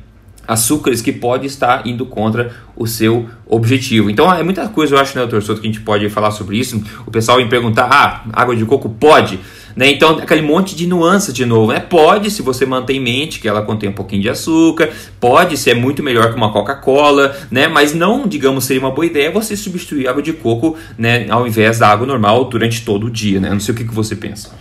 açúcares 0.50 1.01
que 1.01 1.12
pode 1.12 1.46
estar 1.46 1.86
indo 1.86 2.06
contra 2.06 2.51
o 2.75 2.88
seu 2.88 3.30
objetivo. 3.46 4.10
Então 4.10 4.34
é 4.34 4.42
muita 4.42 4.68
coisa, 4.68 4.96
eu 4.96 5.00
acho, 5.00 5.16
né, 5.16 5.22
doutor 5.22 5.44
Souto, 5.44 5.62
que 5.62 5.68
a 5.68 5.72
gente 5.72 5.81
pode 5.81 6.10
falar 6.10 6.31
sobre 6.31 6.57
isso. 6.57 6.84
O 7.06 7.12
pessoal 7.12 7.38
vem 7.38 7.48
perguntar: 7.48 7.88
ah, 7.91 8.24
água 8.34 8.56
de 8.56 8.65
coco 8.65 8.89
pode? 8.89 9.39
Né? 9.75 9.91
Então, 9.91 10.18
aquele 10.18 10.41
monte 10.41 10.75
de 10.75 10.88
nuances 10.88 11.34
de 11.34 11.46
novo. 11.46 11.72
Né? 11.72 11.79
Pode, 11.79 12.29
se 12.32 12.41
você 12.41 12.65
mantém 12.65 12.98
em 12.98 13.00
mente 13.00 13.39
que 13.39 13.48
ela 13.48 13.62
contém 13.62 13.89
um 13.89 13.94
pouquinho 13.94 14.22
de 14.22 14.27
açúcar, 14.27 14.89
pode 15.20 15.56
ser 15.56 15.74
muito 15.74 16.03
melhor 16.03 16.29
que 16.32 16.36
uma 16.36 16.51
Coca-Cola, 16.51 17.34
né? 17.50 17.68
mas 17.68 17.94
não, 17.94 18.27
digamos, 18.27 18.65
seria 18.65 18.82
uma 18.82 18.91
boa 18.91 19.06
ideia 19.06 19.32
você 19.32 19.56
substituir 19.56 20.08
água 20.08 20.22
de 20.22 20.34
coco 20.34 20.75
né, 20.98 21.27
ao 21.29 21.48
invés 21.48 21.79
da 21.79 21.88
água 21.88 22.06
normal 22.06 22.46
durante 22.46 22.84
todo 22.84 23.08
o 23.08 23.10
dia. 23.10 23.39
Né? 23.39 23.50
Não 23.51 23.60
sei 23.60 23.74
o 23.74 23.77
que, 23.77 23.86
que 23.86 23.94
você 23.94 24.15
pensa. 24.15 24.51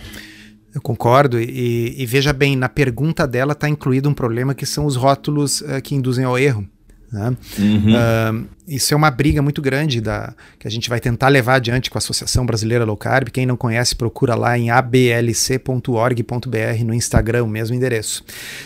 Eu 0.79 0.81
concordo, 0.81 1.37
e, 1.37 1.93
e, 1.97 2.05
veja 2.05 2.31
bem, 2.31 2.55
na 2.55 2.69
pergunta 2.69 3.27
dela 3.27 3.51
está 3.51 3.67
incluído 3.67 4.07
um 4.07 4.13
problema 4.13 4.55
que 4.55 4.65
são 4.65 4.85
os 4.85 4.95
rótulos 4.95 5.59
uh, 5.59 5.81
que 5.83 5.93
induzem 5.93 6.23
ao 6.23 6.39
erro. 6.39 6.65
Né? 7.11 7.35
Uhum. 7.57 7.95
Uh, 7.95 8.47
isso 8.65 8.93
é 8.93 8.97
uma 8.97 9.11
briga 9.11 9.41
muito 9.41 9.61
grande 9.61 9.99
da, 9.99 10.33
que 10.57 10.65
a 10.65 10.71
gente 10.71 10.87
vai 10.87 11.01
tentar 11.01 11.27
levar 11.27 11.55
adiante 11.55 11.89
com 11.89 11.97
a 11.97 11.99
Associação 11.99 12.45
Brasileira 12.45 12.85
Low 12.85 12.95
Carb. 12.95 13.27
Quem 13.29 13.45
não 13.45 13.57
conhece, 13.57 13.93
procura 13.93 14.35
lá 14.35 14.57
em 14.57 14.69
ablc.org.br 14.69 15.83
no 16.85 16.93
Instagram, 16.93 17.43
o 17.43 17.49
mesmo 17.49 17.75
endereço. 17.75 18.23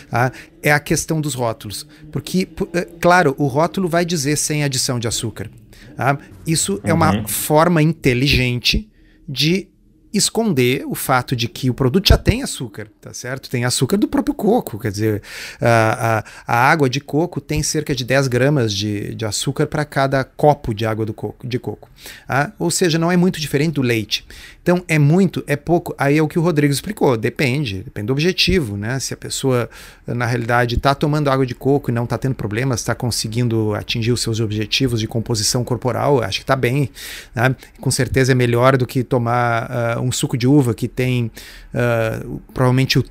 Tá? 0.08 0.30
É 0.62 0.70
a 0.70 0.78
questão 0.78 1.20
dos 1.20 1.34
rótulos. 1.34 1.84
Porque, 2.12 2.46
eh, 2.74 2.86
claro, 3.00 3.34
o 3.38 3.48
rótulo 3.48 3.88
vai 3.88 4.04
dizer 4.04 4.36
sem 4.36 4.62
adição 4.62 5.00
de 5.00 5.08
açúcar. 5.08 5.50
Tá? 5.96 6.16
Isso 6.46 6.74
uhum. 6.74 6.80
é 6.84 6.94
uma 6.94 7.16
uhum. 7.16 7.26
forma 7.26 7.82
inteligente 7.82 8.88
de 9.28 9.68
esconder 10.14 10.84
o 10.86 10.94
fato 10.94 11.34
de 11.34 11.48
que 11.48 11.68
o 11.68 11.74
produto 11.74 12.08
já 12.08 12.16
tem 12.16 12.42
açúcar, 12.42 12.86
tá 13.00 13.12
certo? 13.12 13.50
Tem 13.50 13.64
açúcar 13.64 13.96
do 13.96 14.06
próprio 14.06 14.34
coco, 14.34 14.78
quer 14.78 14.92
dizer, 14.92 15.22
a, 15.60 16.24
a, 16.46 16.54
a 16.54 16.70
água 16.70 16.88
de 16.88 17.00
coco 17.00 17.40
tem 17.40 17.62
cerca 17.62 17.94
de 17.94 18.04
10 18.04 18.28
gramas 18.28 18.72
de, 18.72 19.14
de 19.14 19.24
açúcar 19.24 19.66
para 19.66 19.84
cada 19.84 20.22
copo 20.24 20.72
de 20.72 20.86
água 20.86 21.04
do 21.04 21.12
coco, 21.12 21.46
de 21.46 21.58
coco. 21.58 21.88
Ah? 22.28 22.52
Ou 22.58 22.70
seja, 22.70 22.98
não 22.98 23.10
é 23.10 23.16
muito 23.16 23.40
diferente 23.40 23.74
do 23.74 23.82
leite. 23.82 24.26
Então, 24.64 24.82
é 24.88 24.98
muito, 24.98 25.44
é 25.46 25.56
pouco. 25.56 25.94
Aí 25.98 26.16
é 26.16 26.22
o 26.22 26.26
que 26.26 26.38
o 26.38 26.42
Rodrigo 26.42 26.72
explicou, 26.72 27.18
depende, 27.18 27.82
depende 27.82 28.06
do 28.06 28.14
objetivo, 28.14 28.78
né? 28.78 28.98
Se 28.98 29.12
a 29.12 29.16
pessoa, 29.16 29.68
na 30.06 30.24
realidade, 30.24 30.76
está 30.76 30.94
tomando 30.94 31.28
água 31.28 31.44
de 31.44 31.54
coco 31.54 31.90
e 31.90 31.92
não 31.92 32.04
está 32.04 32.16
tendo 32.16 32.34
problemas, 32.34 32.80
está 32.80 32.94
conseguindo 32.94 33.74
atingir 33.74 34.10
os 34.10 34.22
seus 34.22 34.40
objetivos 34.40 35.00
de 35.00 35.06
composição 35.06 35.62
corporal, 35.62 36.22
acho 36.22 36.38
que 36.38 36.44
está 36.44 36.56
bem. 36.56 36.90
Né? 37.34 37.54
Com 37.78 37.90
certeza 37.90 38.32
é 38.32 38.34
melhor 38.34 38.78
do 38.78 38.86
que 38.86 39.04
tomar 39.04 39.70
uh, 39.98 40.02
um 40.04 40.12
suco 40.12 40.36
de 40.36 40.46
uva 40.46 40.74
que 40.74 40.88
tem 40.88 41.30
uh, 41.74 42.40
provavelmente 42.52 42.98
o 42.98 43.04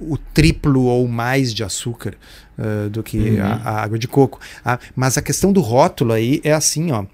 o 0.00 0.16
triplo 0.16 0.84
ou 0.84 1.06
mais 1.06 1.52
de 1.52 1.62
açúcar 1.62 2.14
uh, 2.58 2.88
do 2.88 3.02
que 3.02 3.18
uhum. 3.18 3.42
a, 3.42 3.54
a, 3.54 3.82
água 3.82 3.98
de 3.98 4.08
coco. 4.08 4.40
Ah, 4.64 4.78
mas 4.96 5.18
a 5.18 5.22
questão 5.22 5.52
do 5.52 5.60
rótulo 5.60 6.12
aí 6.12 6.40
é 6.42 6.52
assim, 6.52 6.90
ó. 6.90 7.04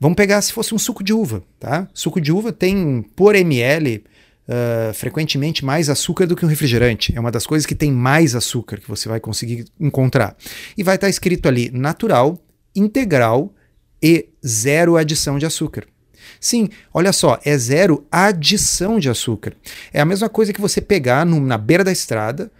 Vamos 0.00 0.14
pegar 0.14 0.40
se 0.40 0.52
fosse 0.52 0.72
um 0.74 0.78
suco 0.78 1.02
de 1.02 1.12
uva, 1.12 1.42
tá? 1.58 1.88
Suco 1.92 2.20
de 2.20 2.30
uva 2.30 2.52
tem 2.52 3.04
por 3.16 3.34
ml 3.34 4.04
uh, 4.48 4.94
frequentemente 4.94 5.64
mais 5.64 5.90
açúcar 5.90 6.26
do 6.26 6.36
que 6.36 6.44
um 6.44 6.48
refrigerante. 6.48 7.12
É 7.16 7.20
uma 7.20 7.32
das 7.32 7.44
coisas 7.44 7.66
que 7.66 7.74
tem 7.74 7.90
mais 7.90 8.36
açúcar 8.36 8.78
que 8.78 8.88
você 8.88 9.08
vai 9.08 9.18
conseguir 9.18 9.64
encontrar. 9.80 10.36
E 10.76 10.84
vai 10.84 10.94
estar 10.94 11.08
tá 11.08 11.10
escrito 11.10 11.48
ali 11.48 11.68
natural, 11.72 12.40
integral 12.76 13.52
e 14.00 14.28
zero 14.46 14.96
adição 14.96 15.36
de 15.36 15.46
açúcar. 15.46 15.84
Sim, 16.40 16.68
olha 16.92 17.12
só, 17.12 17.38
é 17.44 17.56
zero 17.56 18.06
adição 18.10 18.98
de 18.98 19.08
açúcar. 19.08 19.52
É 19.92 20.00
a 20.00 20.04
mesma 20.04 20.28
coisa 20.28 20.52
que 20.52 20.60
você 20.60 20.80
pegar 20.80 21.24
no, 21.26 21.40
na 21.40 21.58
beira 21.58 21.84
da 21.84 21.92
estrada 21.92 22.50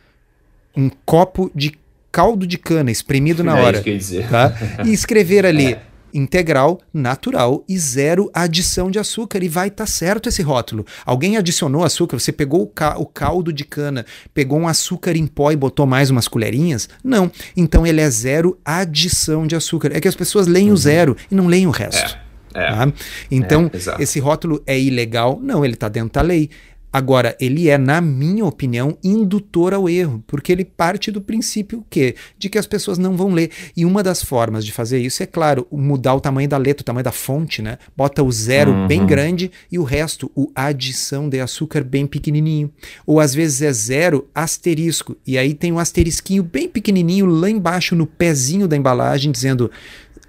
um 0.76 0.90
copo 1.04 1.50
de 1.54 1.72
caldo 2.12 2.46
de 2.46 2.56
cana 2.56 2.90
espremido 2.90 3.42
na 3.42 3.58
é 3.58 3.62
hora. 3.62 3.84
Tá? 4.30 4.54
E 4.86 4.92
escrever 4.92 5.44
ali 5.44 5.74
é 5.74 5.82
integral, 6.12 6.80
natural 6.92 7.64
e 7.68 7.78
zero 7.78 8.30
adição 8.32 8.90
de 8.90 8.98
açúcar. 8.98 9.42
E 9.42 9.48
vai 9.48 9.68
estar 9.68 9.84
tá 9.84 9.90
certo 9.90 10.28
esse 10.28 10.42
rótulo. 10.42 10.86
Alguém 11.04 11.36
adicionou 11.36 11.84
açúcar, 11.84 12.18
você 12.18 12.32
pegou 12.32 12.62
o, 12.62 12.66
ca 12.66 12.98
o, 12.98 13.06
caldo 13.06 13.52
de 13.52 13.64
cana, 13.64 14.06
pegou 14.32 14.58
um 14.58 14.68
açúcar 14.68 15.16
em 15.16 15.26
pó 15.26 15.50
e 15.52 15.56
botou 15.56 15.86
mais 15.86 16.10
umas 16.10 16.28
colherinhas? 16.28 16.88
Não. 17.02 17.30
Então 17.56 17.86
ele 17.86 18.00
é 18.00 18.10
zero 18.10 18.58
adição 18.64 19.46
de 19.46 19.56
açúcar. 19.56 19.90
É 19.92 20.00
que 20.00 20.08
as 20.08 20.16
pessoas 20.16 20.46
leem 20.46 20.68
uhum. 20.68 20.74
o 20.74 20.76
zero 20.76 21.16
e 21.30 21.34
não 21.34 21.46
leem 21.46 21.66
o 21.66 21.70
resto. 21.70 22.16
É, 22.16 22.27
é, 22.58 22.70
tá? 22.70 22.92
Então, 23.30 23.70
é, 23.72 24.02
esse 24.02 24.18
rótulo 24.20 24.62
é 24.66 24.78
ilegal? 24.78 25.38
Não, 25.42 25.64
ele 25.64 25.74
está 25.74 25.88
dentro 25.88 26.12
da 26.12 26.22
lei. 26.22 26.50
Agora, 26.90 27.36
ele 27.38 27.68
é, 27.68 27.76
na 27.76 28.00
minha 28.00 28.46
opinião, 28.46 28.96
indutor 29.04 29.74
ao 29.74 29.88
erro, 29.88 30.24
porque 30.26 30.50
ele 30.50 30.64
parte 30.64 31.10
do 31.10 31.20
princípio 31.20 31.84
que 31.90 32.14
de 32.38 32.48
que 32.48 32.56
as 32.56 32.66
pessoas 32.66 32.96
não 32.96 33.14
vão 33.14 33.30
ler. 33.30 33.50
E 33.76 33.84
uma 33.84 34.02
das 34.02 34.22
formas 34.22 34.64
de 34.64 34.72
fazer 34.72 34.98
isso 34.98 35.22
é, 35.22 35.26
claro, 35.26 35.66
mudar 35.70 36.14
o 36.14 36.20
tamanho 36.20 36.48
da 36.48 36.56
letra, 36.56 36.80
o 36.80 36.84
tamanho 36.84 37.04
da 37.04 37.12
fonte, 37.12 37.60
né? 37.60 37.76
Bota 37.94 38.22
o 38.22 38.32
zero 38.32 38.72
uhum. 38.72 38.86
bem 38.86 39.04
grande 39.04 39.50
e 39.70 39.78
o 39.78 39.82
resto, 39.84 40.30
o 40.34 40.50
adição 40.54 41.28
de 41.28 41.40
açúcar 41.40 41.84
bem 41.84 42.06
pequenininho. 42.06 42.72
Ou 43.06 43.20
às 43.20 43.34
vezes 43.34 43.60
é 43.60 43.72
zero 43.72 44.26
asterisco, 44.34 45.14
e 45.26 45.36
aí 45.36 45.52
tem 45.52 45.70
um 45.70 45.78
asterisquinho 45.78 46.42
bem 46.42 46.68
pequenininho 46.68 47.26
lá 47.26 47.50
embaixo 47.50 47.94
no 47.94 48.06
pezinho 48.06 48.66
da 48.66 48.76
embalagem 48.76 49.30
dizendo 49.30 49.70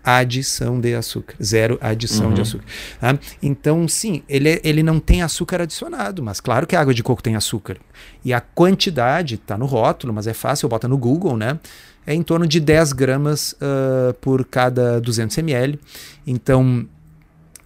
adição 0.04 0.80
de 0.80 0.96
açúcar, 0.96 1.36
zero 1.42 1.78
adição 1.82 2.28
uhum. 2.28 2.34
de 2.34 2.42
açúcar. 2.42 2.66
Tá? 3.00 3.20
Então, 3.42 3.88
sim, 3.88 4.24
ele, 4.28 4.60
ele 4.64 4.84
não 4.84 5.00
tem 5.00 5.22
açúcar 5.22 5.62
adicionado, 5.62 6.24
mas 6.24 6.40
claro 6.40 6.66
que 6.66 6.76
a 6.76 6.82
água 6.82 6.94
de 6.94 7.04
coco 7.04 7.22
tem 7.22 7.36
açúcar. 7.36 7.78
E 8.24 8.34
a 8.34 8.42
quantidade 8.42 9.36
está 9.36 9.58
no 9.58 9.66
rótulo, 9.66 10.14
mas 10.14 10.28
é 10.28 10.34
fácil, 10.34 10.70
bota 10.70 10.88
no 10.88 10.98
Google, 10.98 11.38
né? 11.38 11.60
É 12.08 12.14
em 12.14 12.24
torno 12.24 12.48
de 12.48 12.60
10 12.60 12.94
gramas 12.94 13.54
uh, 13.54 14.14
por 14.16 14.46
cada 14.46 15.00
200 15.00 15.38
ml. 15.38 15.80
Então, 16.26 16.88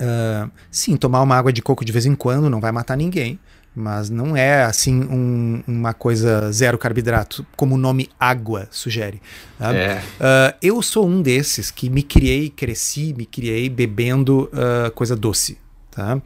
uh, 0.02 0.52
sim, 0.70 0.98
tomar 0.98 1.22
uma 1.22 1.36
água 1.36 1.54
de 1.54 1.62
coco 1.62 1.86
de 1.86 1.92
vez 1.92 2.06
em 2.06 2.16
quando 2.16 2.50
não 2.50 2.60
vai 2.60 2.72
matar 2.72 2.98
ninguém 2.98 3.40
mas 3.76 4.10
não 4.10 4.38
é 4.38 4.64
assim 4.64 5.02
um, 5.04 5.64
uma 5.68 5.94
coisa 5.94 6.52
zero 6.52 6.78
carboidrato, 6.78 7.46
como 7.56 7.76
o 7.76 7.78
nome 7.78 8.10
água 8.20 8.68
sugere. 8.70 9.22
É. 9.60 9.96
Uh, 9.96 10.58
eu 10.62 10.82
sou 10.82 11.08
um 11.08 11.22
desses 11.22 11.72
que 11.72 11.90
me 11.90 12.04
criei, 12.04 12.50
cresci, 12.50 13.14
me 13.18 13.26
criei 13.26 13.70
bebendo 13.70 14.50
uh, 14.54 14.92
coisa 14.92 15.16
doce. 15.16 15.58
Tá? 15.90 16.20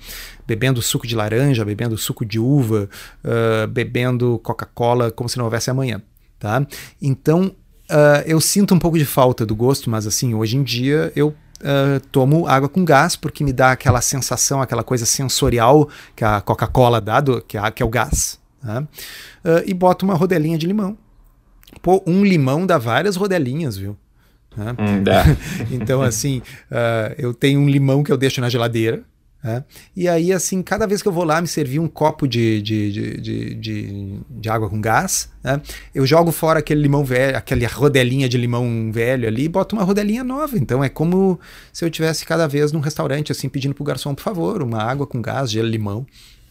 Bebendo 0.45 0.81
suco 0.81 1.05
de 1.05 1.15
laranja, 1.15 1.65
bebendo 1.65 1.97
suco 1.97 2.25
de 2.25 2.39
uva, 2.39 2.89
uh, 3.23 3.67
bebendo 3.67 4.39
Coca-Cola 4.41 5.11
como 5.11 5.27
se 5.27 5.37
não 5.37 5.45
houvesse 5.45 5.69
amanhã. 5.69 6.01
Tá? 6.39 6.65
Então 7.01 7.53
eu 8.25 8.41
sinto 8.41 8.75
um 8.75 8.79
pouco 8.79 8.97
de 8.97 9.05
falta 9.05 9.45
do 9.45 9.55
gosto, 9.55 9.89
mas 9.89 10.05
assim, 10.05 10.33
hoje 10.33 10.57
em 10.57 10.63
dia 10.63 11.09
eu 11.15 11.33
uh, 11.61 11.99
tomo 12.11 12.47
água 12.47 12.69
com 12.69 12.83
gás, 12.83 13.15
porque 13.15 13.43
me 13.43 13.53
dá 13.53 13.71
aquela 13.71 14.01
sensação, 14.01 14.61
aquela 14.61 14.83
coisa 14.83 15.05
sensorial 15.05 15.89
que 16.15 16.23
a 16.23 16.41
Coca-Cola 16.41 16.99
dá, 17.01 17.19
do, 17.21 17.41
que, 17.41 17.57
é, 17.57 17.71
que 17.71 17.81
é 17.81 17.85
o 17.85 17.89
gás. 17.89 18.39
Né? 18.63 18.79
Uh, 19.43 19.63
e 19.65 19.73
boto 19.73 20.05
uma 20.05 20.15
rodelinha 20.15 20.57
de 20.57 20.67
limão. 20.67 20.97
Pô, 21.81 22.03
um 22.07 22.23
limão 22.23 22.65
dá 22.65 22.77
várias 22.77 23.15
rodelinhas, 23.15 23.77
viu? 23.77 23.97
Né? 24.55 24.75
Hum, 24.79 25.03
então, 25.71 26.01
assim, 26.01 26.41
uh, 26.71 27.13
eu 27.17 27.33
tenho 27.33 27.59
um 27.59 27.69
limão 27.69 28.03
que 28.03 28.11
eu 28.11 28.17
deixo 28.17 28.41
na 28.41 28.49
geladeira, 28.49 29.03
é. 29.43 29.63
E 29.95 30.07
aí, 30.07 30.33
assim, 30.33 30.63
cada 30.63 30.87
vez 30.87 31.01
que 31.01 31.07
eu 31.07 31.11
vou 31.11 31.23
lá 31.23 31.39
me 31.39 31.47
servir 31.47 31.79
um 31.79 31.87
copo 31.87 32.27
de, 32.27 32.61
de, 32.61 32.91
de, 33.21 33.55
de, 33.55 34.19
de 34.29 34.49
água 34.49 34.69
com 34.69 34.81
gás, 34.81 35.29
né, 35.43 35.61
eu 35.93 36.05
jogo 36.05 36.31
fora 36.31 36.59
aquele 36.59 36.81
limão 36.81 37.05
velho, 37.05 37.37
aquela 37.37 37.67
rodelinha 37.67 38.27
de 38.27 38.37
limão 38.37 38.91
velho 38.91 39.27
ali 39.27 39.45
e 39.45 39.49
boto 39.49 39.75
uma 39.75 39.83
rodelinha 39.83 40.23
nova. 40.23 40.57
Então 40.57 40.83
é 40.83 40.89
como 40.89 41.39
se 41.71 41.85
eu 41.85 41.89
tivesse 41.89 42.25
cada 42.25 42.47
vez 42.47 42.71
num 42.71 42.79
restaurante, 42.79 43.31
assim, 43.31 43.47
pedindo 43.47 43.75
pro 43.75 43.83
garçom, 43.83 44.15
por 44.15 44.23
favor, 44.23 44.61
uma 44.63 44.81
água 44.81 45.05
com 45.05 45.21
gás, 45.21 45.51
gelo, 45.51 45.67
limão. 45.67 46.05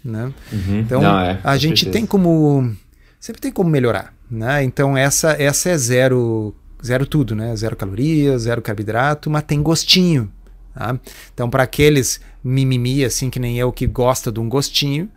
Né? 0.04 0.32
Uhum. 0.52 0.78
Então 0.80 1.02
Não, 1.02 1.18
é, 1.18 1.40
a 1.42 1.56
gente 1.56 1.80
certeza. 1.80 1.92
tem 1.92 2.06
como. 2.06 2.72
Sempre 3.18 3.40
tem 3.42 3.50
como 3.50 3.68
melhorar. 3.68 4.14
Né? 4.30 4.62
Então 4.62 4.96
essa, 4.96 5.32
essa 5.32 5.70
é 5.70 5.76
zero, 5.76 6.54
zero 6.84 7.04
tudo, 7.04 7.34
né? 7.34 7.54
Zero 7.56 7.74
calorias, 7.76 8.42
zero 8.42 8.62
carboidrato, 8.62 9.28
mas 9.28 9.42
tem 9.42 9.60
gostinho. 9.60 10.30
Tá? 10.76 10.98
Então, 11.32 11.48
para 11.48 11.62
aqueles 11.62 12.20
mimimi, 12.46 13.04
assim 13.04 13.28
que 13.28 13.40
nem 13.40 13.58
eu, 13.58 13.72
que 13.72 13.86
gosta 13.86 14.30
de 14.30 14.38
um 14.38 14.48
gostinho, 14.48 15.08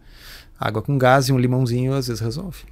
água 0.59 0.81
com 0.81 0.97
gás 0.97 1.29
e 1.29 1.33
um 1.33 1.37
limãozinho 1.37 1.93
às 1.93 2.07
vezes 2.07 2.21
resolve. 2.21 2.63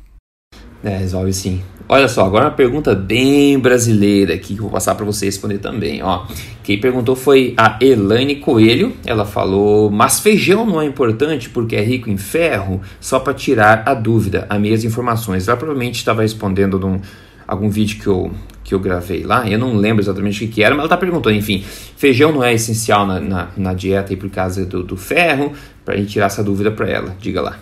É, 0.84 0.98
resolve 0.98 1.34
sim. 1.34 1.62
Olha 1.90 2.08
só, 2.08 2.26
agora 2.26 2.46
uma 2.46 2.52
pergunta 2.52 2.94
bem 2.94 3.58
brasileira 3.58 4.34
aqui 4.34 4.54
que 4.54 4.60
eu 4.60 4.64
vou 4.64 4.70
passar 4.70 4.94
para 4.96 5.06
você 5.06 5.26
responder 5.26 5.58
também. 5.58 6.04
Ó, 6.04 6.26
quem 6.64 6.80
perguntou 6.80 7.16
foi 7.16 7.54
a 7.58 7.78
Elaine 7.82 8.36
Coelho. 8.38 8.94
Ela 9.06 9.26
falou: 9.26 9.90
Mas 9.90 10.20
feijão 10.20 10.66
não 10.66 10.82
é 10.82 10.86
importante 10.86 11.50
porque 11.50 11.76
é 11.76 11.82
rico 11.82 12.10
em 12.10 12.18
ferro? 12.18 12.82
Só 13.00 13.20
para 13.20 13.34
tirar 13.34 13.84
a 13.88 13.94
dúvida, 13.94 14.46
as 14.50 14.60
minhas 14.60 14.84
informações. 14.84 15.48
Ela 15.48 15.58
provavelmente 15.58 15.96
estava 15.96 16.22
respondendo 16.22 16.78
num, 16.78 17.00
algum 17.48 17.70
vídeo 17.70 18.00
que 18.00 18.08
eu, 18.08 18.32
que 18.64 18.76
eu 18.76 18.80
gravei 18.80 19.24
lá, 19.24 19.48
eu 19.48 19.58
não 19.58 19.76
lembro 19.76 20.04
exatamente 20.04 20.44
o 20.44 20.48
que, 20.48 20.56
que 20.56 20.64
era, 20.64 20.76
mas 20.76 20.80
ela 20.80 20.88
está 20.88 20.98
perguntando, 20.98 21.36
enfim, 21.36 21.64
feijão 21.64 22.32
não 22.32 22.44
é 22.44 22.54
essencial 22.54 23.08
na, 23.08 23.20
na, 23.20 23.48
na 23.56 23.74
dieta 23.74 24.12
e 24.12 24.18
por 24.18 24.30
causa 24.30 24.66
do, 24.66 24.84
do 24.84 24.98
ferro, 24.98 25.54
para 25.86 25.94
a 25.94 25.98
gente 25.98 26.12
tirar 26.12 26.26
essa 26.26 26.44
dúvida 26.44 26.70
para 26.70 26.90
ela, 26.90 27.16
diga 27.20 27.42
lá. 27.42 27.58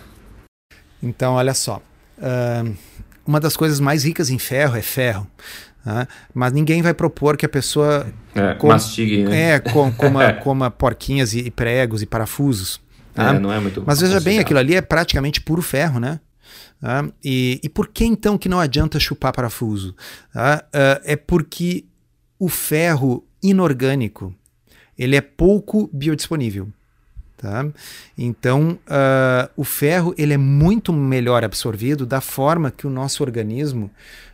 Então, 1.00 1.34
olha 1.34 1.54
só, 1.54 1.80
uh, 2.18 2.76
uma 3.24 3.38
das 3.38 3.56
coisas 3.56 3.78
mais 3.78 4.04
ricas 4.04 4.30
em 4.30 4.38
ferro 4.38 4.76
é 4.76 4.82
ferro, 4.82 5.26
né? 5.84 6.08
mas 6.34 6.52
ninguém 6.52 6.82
vai 6.82 6.92
propor 6.92 7.36
que 7.36 7.46
a 7.46 7.48
pessoa 7.48 8.06
é, 8.34 8.54
com, 8.54 8.66
mastigue, 8.68 9.24
né? 9.24 9.52
é, 9.52 9.60
com, 9.60 9.92
coma, 9.92 10.32
coma 10.42 10.70
porquinhas 10.70 11.32
e, 11.32 11.40
e, 11.40 11.50
pregos 11.50 12.02
e 12.02 12.06
parafusos. 12.06 12.80
Tá? 13.14 13.34
É, 13.34 13.38
não 13.38 13.52
é 13.52 13.60
muito 13.60 13.82
Mas 13.86 14.00
veja 14.00 14.20
bem, 14.20 14.40
aquilo 14.40 14.58
ali 14.58 14.74
é 14.74 14.82
praticamente 14.82 15.40
puro 15.40 15.62
ferro, 15.62 16.00
né? 16.00 16.20
Tá? 16.80 17.08
E, 17.24 17.60
e 17.62 17.68
por 17.68 17.88
que 17.88 18.04
então 18.04 18.36
que 18.36 18.48
não 18.48 18.60
adianta 18.60 19.00
chupar 19.00 19.32
parafuso? 19.32 19.94
Tá? 20.32 20.64
Uh, 20.68 21.00
é 21.04 21.16
porque 21.16 21.84
o 22.38 22.48
ferro 22.48 23.24
inorgânico 23.42 24.34
ele 24.98 25.16
é 25.16 25.20
pouco 25.20 25.88
biodisponível. 25.92 26.68
Tá? 27.36 27.66
Então, 28.16 28.78
uh, 28.86 29.50
o 29.56 29.64
ferro 29.64 30.14
ele 30.16 30.32
é 30.32 30.38
muito 30.38 30.92
melhor 30.92 31.44
absorvido 31.44 32.06
da 32.06 32.20
forma 32.20 32.70
que 32.70 32.86
o 32.86 32.90
nosso 32.90 33.22
organismo 33.22 33.90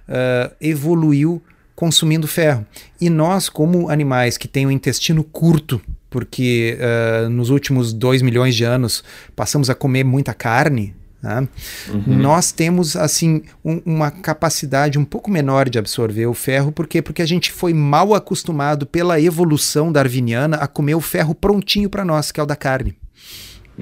uh, 0.08 0.54
evoluiu 0.60 1.42
consumindo 1.74 2.28
ferro. 2.28 2.64
E 3.00 3.10
nós, 3.10 3.48
como 3.48 3.88
animais 3.88 4.38
que 4.38 4.46
têm 4.46 4.66
o 4.66 4.70
intestino 4.70 5.24
curto, 5.24 5.80
porque 6.08 6.78
uh, 6.78 7.28
nos 7.28 7.50
últimos 7.50 7.92
dois 7.92 8.22
milhões 8.22 8.54
de 8.54 8.62
anos 8.62 9.02
passamos 9.34 9.68
a 9.68 9.74
comer 9.74 10.04
muita 10.04 10.32
carne, 10.32 10.94
Tá? 11.22 11.46
Uhum. 11.88 12.18
Nós 12.18 12.50
temos 12.50 12.96
assim 12.96 13.42
um, 13.64 13.80
uma 13.86 14.10
capacidade 14.10 14.98
um 14.98 15.04
pouco 15.04 15.30
menor 15.30 15.68
de 15.68 15.78
absorver 15.78 16.26
o 16.26 16.34
ferro, 16.34 16.72
por 16.72 16.88
quê? 16.88 17.00
Porque 17.00 17.22
a 17.22 17.26
gente 17.26 17.52
foi 17.52 17.72
mal 17.72 18.12
acostumado 18.12 18.84
pela 18.84 19.20
evolução 19.20 19.92
darwiniana 19.92 20.56
a 20.56 20.66
comer 20.66 20.96
o 20.96 21.00
ferro 21.00 21.32
prontinho 21.32 21.88
para 21.88 22.04
nós, 22.04 22.32
que 22.32 22.40
é 22.40 22.42
o 22.42 22.46
da 22.46 22.56
carne. 22.56 22.96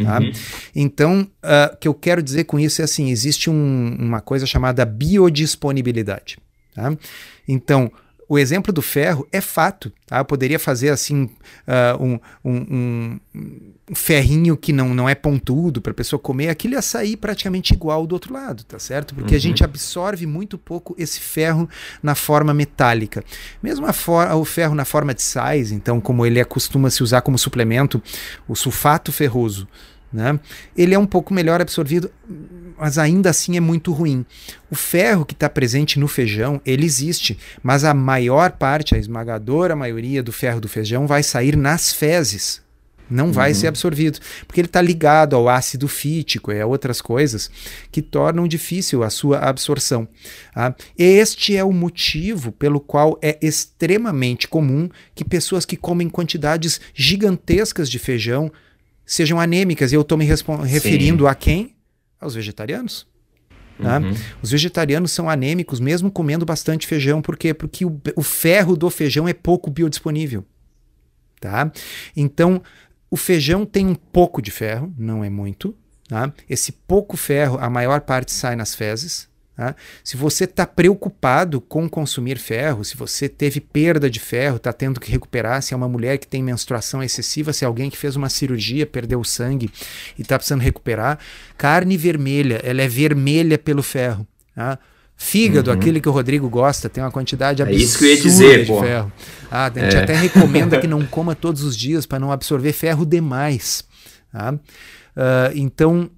Tá? 0.04 0.20
Uhum. 0.20 0.32
Então, 0.76 1.28
uh, 1.42 1.74
o 1.74 1.76
que 1.78 1.88
eu 1.88 1.94
quero 1.94 2.22
dizer 2.22 2.44
com 2.44 2.60
isso 2.60 2.82
é 2.82 2.84
assim: 2.84 3.10
existe 3.10 3.48
um, 3.48 3.96
uma 3.98 4.20
coisa 4.20 4.44
chamada 4.44 4.84
biodisponibilidade. 4.84 6.38
Tá? 6.74 6.94
Então, 7.48 7.90
o 8.30 8.38
exemplo 8.38 8.72
do 8.72 8.80
ferro 8.80 9.26
é 9.32 9.40
fato. 9.40 9.92
Tá? 10.06 10.18
Eu 10.18 10.24
poderia 10.24 10.60
fazer 10.60 10.90
assim 10.90 11.24
uh, 11.24 12.00
um, 12.00 12.20
um, 12.44 13.20
um, 13.34 13.74
ferrinho 13.92 14.56
que 14.56 14.72
não, 14.72 14.94
não 14.94 15.08
é 15.08 15.16
pontudo 15.16 15.80
para 15.80 15.90
a 15.90 15.94
pessoa 15.94 16.20
comer, 16.20 16.48
aquilo 16.48 16.74
ia 16.74 16.82
sair 16.82 17.16
praticamente 17.16 17.74
igual 17.74 18.06
do 18.06 18.12
outro 18.12 18.32
lado, 18.32 18.62
tá 18.62 18.78
certo? 18.78 19.16
Porque 19.16 19.34
uhum. 19.34 19.36
a 19.36 19.40
gente 19.40 19.64
absorve 19.64 20.26
muito 20.26 20.56
pouco 20.56 20.94
esse 20.96 21.18
ferro 21.18 21.68
na 22.00 22.14
forma 22.14 22.54
metálica. 22.54 23.24
Mesmo 23.60 23.84
o 23.88 24.44
ferro 24.44 24.76
na 24.76 24.84
forma 24.84 25.12
de 25.12 25.22
sais, 25.22 25.72
então, 25.72 26.00
como 26.00 26.24
ele 26.24 26.44
costuma 26.44 26.88
se 26.88 27.02
usar 27.02 27.22
como 27.22 27.36
suplemento, 27.36 28.00
o 28.46 28.54
sulfato 28.54 29.10
ferroso. 29.10 29.66
Né? 30.12 30.38
Ele 30.76 30.94
é 30.94 30.98
um 30.98 31.06
pouco 31.06 31.32
melhor 31.32 31.60
absorvido, 31.60 32.10
mas 32.78 32.98
ainda 32.98 33.30
assim 33.30 33.56
é 33.56 33.60
muito 33.60 33.92
ruim. 33.92 34.24
O 34.70 34.74
ferro 34.74 35.24
que 35.24 35.34
está 35.34 35.48
presente 35.48 35.98
no 35.98 36.08
feijão, 36.08 36.60
ele 36.64 36.84
existe, 36.84 37.38
mas 37.62 37.84
a 37.84 37.94
maior 37.94 38.52
parte, 38.52 38.94
a 38.94 38.98
esmagadora 38.98 39.76
maioria 39.76 40.22
do 40.22 40.32
ferro 40.32 40.60
do 40.60 40.68
feijão 40.68 41.06
vai 41.06 41.22
sair 41.22 41.56
nas 41.56 41.92
fezes. 41.92 42.62
Não 43.10 43.26
uhum. 43.26 43.32
vai 43.32 43.52
ser 43.52 43.66
absorvido, 43.66 44.20
porque 44.46 44.60
ele 44.60 44.68
está 44.68 44.80
ligado 44.80 45.34
ao 45.34 45.48
ácido 45.48 45.88
fítico 45.88 46.52
e 46.52 46.60
a 46.60 46.66
outras 46.66 47.00
coisas 47.00 47.50
que 47.90 48.00
tornam 48.00 48.46
difícil 48.46 49.02
a 49.02 49.10
sua 49.10 49.38
absorção. 49.38 50.06
Tá? 50.54 50.74
Este 50.96 51.56
é 51.56 51.64
o 51.64 51.72
motivo 51.72 52.52
pelo 52.52 52.78
qual 52.78 53.18
é 53.20 53.36
extremamente 53.42 54.46
comum 54.46 54.88
que 55.12 55.24
pessoas 55.24 55.64
que 55.64 55.76
comem 55.76 56.08
quantidades 56.08 56.80
gigantescas 56.94 57.90
de 57.90 57.98
feijão 57.98 58.50
sejam 59.10 59.40
anêmicas. 59.40 59.90
E 59.90 59.96
eu 59.96 60.02
estou 60.02 60.16
me 60.16 60.24
referindo 60.24 61.24
Sim. 61.24 61.30
a 61.30 61.34
quem? 61.34 61.74
Aos 62.20 62.34
vegetarianos. 62.36 63.08
Tá? 63.82 63.98
Uhum. 63.98 64.14
Os 64.40 64.50
vegetarianos 64.50 65.10
são 65.10 65.28
anêmicos 65.28 65.80
mesmo 65.80 66.10
comendo 66.10 66.46
bastante 66.46 66.86
feijão. 66.86 67.20
Por 67.20 67.36
quê? 67.36 67.52
Porque 67.52 67.84
o, 67.84 68.00
o 68.14 68.22
ferro 68.22 68.76
do 68.76 68.88
feijão 68.88 69.26
é 69.26 69.32
pouco 69.32 69.70
biodisponível. 69.70 70.44
Tá? 71.40 71.72
Então, 72.16 72.62
o 73.10 73.16
feijão 73.16 73.66
tem 73.66 73.86
um 73.86 73.94
pouco 73.94 74.40
de 74.40 74.50
ferro, 74.50 74.94
não 74.96 75.24
é 75.24 75.30
muito. 75.30 75.74
Tá? 76.06 76.32
Esse 76.48 76.70
pouco 76.70 77.16
ferro, 77.16 77.58
a 77.58 77.68
maior 77.68 78.02
parte 78.02 78.32
sai 78.32 78.54
nas 78.54 78.74
fezes. 78.74 79.28
Tá? 79.60 79.76
Se 80.02 80.16
você 80.16 80.44
está 80.44 80.64
preocupado 80.64 81.60
com 81.60 81.86
consumir 81.86 82.38
ferro, 82.38 82.82
se 82.82 82.96
você 82.96 83.28
teve 83.28 83.60
perda 83.60 84.08
de 84.08 84.18
ferro, 84.18 84.56
está 84.56 84.72
tendo 84.72 84.98
que 84.98 85.12
recuperar, 85.12 85.60
se 85.60 85.74
é 85.74 85.76
uma 85.76 85.86
mulher 85.86 86.16
que 86.16 86.26
tem 86.26 86.42
menstruação 86.42 87.02
excessiva, 87.02 87.52
se 87.52 87.62
é 87.62 87.66
alguém 87.66 87.90
que 87.90 87.96
fez 87.98 88.16
uma 88.16 88.30
cirurgia, 88.30 88.86
perdeu 88.86 89.22
sangue 89.22 89.70
e 90.18 90.22
está 90.22 90.38
precisando 90.38 90.62
recuperar, 90.62 91.18
carne 91.58 91.98
vermelha, 91.98 92.58
ela 92.64 92.80
é 92.80 92.88
vermelha 92.88 93.58
pelo 93.58 93.82
ferro. 93.82 94.26
Tá? 94.54 94.78
Fígado, 95.14 95.70
uhum. 95.70 95.76
aquele 95.76 96.00
que 96.00 96.08
o 96.08 96.12
Rodrigo 96.12 96.48
gosta, 96.48 96.88
tem 96.88 97.04
uma 97.04 97.10
quantidade 97.10 97.62
absurda 97.62 97.82
é 97.82 97.84
isso 97.84 97.98
que 97.98 98.04
eu 98.06 98.08
ia 98.08 98.16
dizer, 98.22 98.60
de 98.62 98.66
pô. 98.66 98.80
ferro. 98.80 99.12
Ah, 99.50 99.66
a 99.66 99.78
gente 99.78 99.94
é. 99.94 100.02
até 100.04 100.14
recomenda 100.14 100.80
que 100.80 100.86
não 100.86 101.04
coma 101.04 101.34
todos 101.34 101.62
os 101.62 101.76
dias 101.76 102.06
para 102.06 102.18
não 102.18 102.32
absorver 102.32 102.72
ferro 102.72 103.04
demais. 103.04 103.84
Tá? 104.32 104.54
Uh, 104.54 105.52
então, 105.54 106.10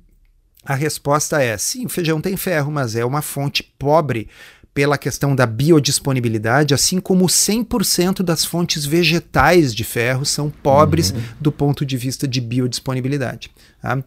a 0.64 0.75
resposta 0.75 1.42
é: 1.42 1.57
sim, 1.59 1.87
o 1.87 1.88
feijão 1.88 2.21
tem 2.21 2.37
ferro, 2.37 2.71
mas 2.71 2.95
é 2.95 3.04
uma 3.04 3.23
fonte 3.23 3.62
pobre 3.78 4.28
pela 4.75 4.97
questão 4.97 5.37
da 5.37 5.45
biodisponibilidade, 5.45 6.73
assim 6.73 6.99
como 6.99 7.26
100% 7.26 8.23
das 8.23 8.45
fontes 8.45 8.87
vegetais 8.87 9.75
de 9.75 9.85
ferro 9.85 10.25
são 10.25 10.49
pobres 10.49 11.11
uhum. 11.11 11.23
do 11.40 11.52
ponto 11.52 11.85
de 11.85 11.97
vista 11.97 12.26
de 12.26 12.40
biodisponibilidade. 12.40 13.50
Tá? 13.83 14.02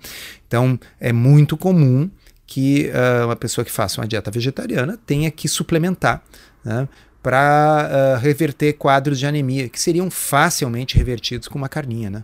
Então, 0.48 0.80
é 1.00 1.14
muito 1.14 1.56
comum 1.56 2.10
que 2.48 2.90
uh, 2.90 3.26
uma 3.26 3.36
pessoa 3.36 3.64
que 3.64 3.72
faça 3.72 4.02
uma 4.02 4.08
dieta 4.08 4.32
vegetariana 4.32 5.00
tenha 5.06 5.30
que 5.30 5.48
suplementar 5.48 6.24
né, 6.64 6.88
para 7.22 7.90
uh, 7.92 8.16
ah, 8.16 8.18
reverter 8.18 8.74
quadros 8.74 9.20
de 9.20 9.26
anemia, 9.26 9.68
que 9.68 9.80
seriam 9.80 10.10
facilmente 10.12 10.96
revertidos 10.98 11.48
com 11.48 11.58
uma 11.58 11.70
carninha. 11.70 12.10
Né? 12.10 12.24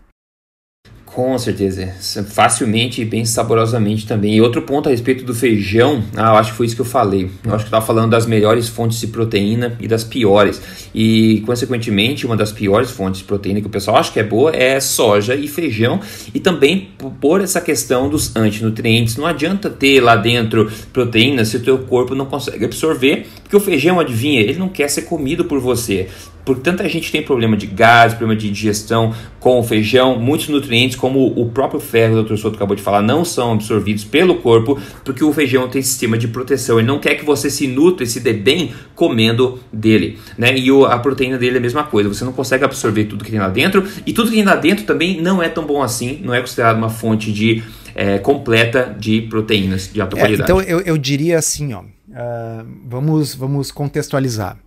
Com 1.13 1.37
certeza, 1.37 1.93
facilmente 2.29 3.01
e 3.01 3.05
bem 3.05 3.25
saborosamente 3.25 4.07
também. 4.07 4.35
E 4.35 4.41
outro 4.41 4.61
ponto 4.61 4.87
a 4.87 4.91
respeito 4.91 5.25
do 5.25 5.35
feijão, 5.35 6.01
ah, 6.15 6.29
eu 6.29 6.35
acho 6.35 6.51
que 6.51 6.57
foi 6.57 6.65
isso 6.65 6.75
que 6.75 6.81
eu 6.81 6.85
falei. 6.85 7.29
Eu 7.43 7.53
acho 7.53 7.65
que 7.65 7.67
eu 7.73 7.77
estava 7.77 7.85
falando 7.85 8.11
das 8.11 8.25
melhores 8.25 8.69
fontes 8.69 8.97
de 9.01 9.07
proteína 9.07 9.75
e 9.81 9.89
das 9.89 10.05
piores. 10.05 10.61
E, 10.95 11.43
consequentemente, 11.45 12.25
uma 12.25 12.37
das 12.37 12.53
piores 12.53 12.91
fontes 12.91 13.19
de 13.19 13.25
proteína 13.25 13.59
que 13.59 13.67
o 13.67 13.69
pessoal 13.69 13.97
acha 13.97 14.09
que 14.09 14.21
é 14.21 14.23
boa 14.23 14.55
é 14.55 14.79
soja 14.79 15.35
e 15.35 15.49
feijão. 15.49 15.99
E 16.33 16.39
também 16.39 16.91
por 17.19 17.41
essa 17.41 17.59
questão 17.59 18.07
dos 18.07 18.33
antinutrientes. 18.33 19.17
Não 19.17 19.25
adianta 19.25 19.69
ter 19.69 19.99
lá 19.99 20.15
dentro 20.15 20.71
proteína 20.93 21.43
se 21.43 21.57
o 21.57 21.59
teu 21.59 21.79
corpo 21.79 22.15
não 22.15 22.25
consegue 22.25 22.63
absorver, 22.63 23.27
porque 23.43 23.57
o 23.57 23.59
feijão, 23.59 23.99
adivinha, 23.99 24.39
ele 24.39 24.57
não 24.57 24.69
quer 24.69 24.89
ser 24.89 25.01
comido 25.01 25.43
por 25.43 25.59
você. 25.59 26.07
Por 26.45 26.59
tanta 26.59 26.87
gente 26.89 27.11
tem 27.11 27.21
problema 27.21 27.55
de 27.55 27.67
gás, 27.67 28.13
problema 28.13 28.39
de 28.39 28.49
digestão 28.49 29.13
com 29.39 29.59
o 29.59 29.63
feijão, 29.63 30.19
muitos 30.19 30.47
nutrientes, 30.49 30.95
como 30.95 31.27
o 31.27 31.49
próprio 31.49 31.79
ferro, 31.79 32.19
o 32.19 32.23
Dr. 32.23 32.35
Soto 32.35 32.55
acabou 32.55 32.75
de 32.75 32.81
falar, 32.81 33.01
não 33.01 33.25
são 33.25 33.53
absorvidos 33.53 34.03
pelo 34.03 34.35
corpo, 34.35 34.79
porque 35.03 35.23
o 35.23 35.33
feijão 35.33 35.67
tem 35.67 35.81
sistema 35.81 36.17
de 36.17 36.27
proteção. 36.27 36.79
Ele 36.79 36.87
não 36.87 36.99
quer 36.99 37.15
que 37.15 37.25
você 37.25 37.49
se 37.49 37.67
nutre, 37.67 38.05
se 38.05 38.19
dê 38.19 38.33
bem 38.33 38.71
comendo 38.95 39.59
dele. 39.71 40.19
Né? 40.37 40.57
E 40.57 40.69
a 40.85 40.97
proteína 40.99 41.37
dele 41.37 41.55
é 41.55 41.59
a 41.59 41.61
mesma 41.61 41.83
coisa, 41.83 42.09
você 42.09 42.23
não 42.23 42.33
consegue 42.33 42.63
absorver 42.63 43.05
tudo 43.05 43.23
que 43.23 43.31
tem 43.31 43.39
lá 43.39 43.49
dentro, 43.49 43.83
e 44.05 44.13
tudo 44.13 44.29
que 44.29 44.35
tem 44.35 44.45
lá 44.45 44.55
dentro 44.55 44.85
também 44.85 45.21
não 45.21 45.41
é 45.41 45.49
tão 45.49 45.65
bom 45.65 45.81
assim, 45.81 46.19
não 46.23 46.33
é 46.33 46.39
considerado 46.39 46.77
uma 46.77 46.89
fonte 46.89 47.31
de 47.31 47.63
é, 47.95 48.17
completa 48.17 48.95
de 48.97 49.21
proteínas 49.21 49.89
de 49.91 50.01
alta 50.01 50.17
é, 50.17 50.19
qualidade. 50.19 50.51
Então 50.51 50.61
eu, 50.61 50.79
eu 50.81 50.97
diria 50.97 51.37
assim, 51.37 51.73
ó, 51.73 51.81
uh, 51.81 52.65
vamos, 52.85 53.35
vamos 53.35 53.71
contextualizar. 53.71 54.57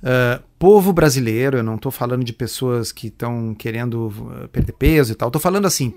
Uh, 0.00 0.40
povo 0.60 0.92
brasileiro, 0.92 1.58
eu 1.58 1.62
não 1.62 1.74
estou 1.74 1.90
falando 1.90 2.22
de 2.22 2.32
pessoas 2.32 2.92
que 2.92 3.08
estão 3.08 3.52
querendo 3.52 4.06
uh, 4.06 4.48
perder 4.48 4.72
peso 4.72 5.12
e 5.12 5.14
tal, 5.16 5.28
estou 5.28 5.40
falando 5.40 5.66
assim, 5.66 5.92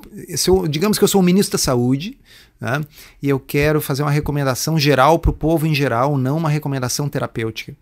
eu, 0.48 0.68
digamos 0.68 0.98
que 0.98 1.04
eu 1.04 1.08
sou 1.08 1.22
o 1.22 1.24
ministro 1.24 1.52
da 1.52 1.64
saúde 1.64 2.18
né, 2.60 2.82
e 3.22 3.30
eu 3.30 3.40
quero 3.40 3.80
fazer 3.80 4.02
uma 4.02 4.10
recomendação 4.10 4.80
geral 4.80 5.20
para 5.20 5.30
o 5.30 5.34
povo 5.34 5.68
em 5.68 5.76
geral, 5.76 6.18
não 6.18 6.38
uma 6.38 6.50
recomendação 6.50 7.08
terapêutica. 7.08 7.76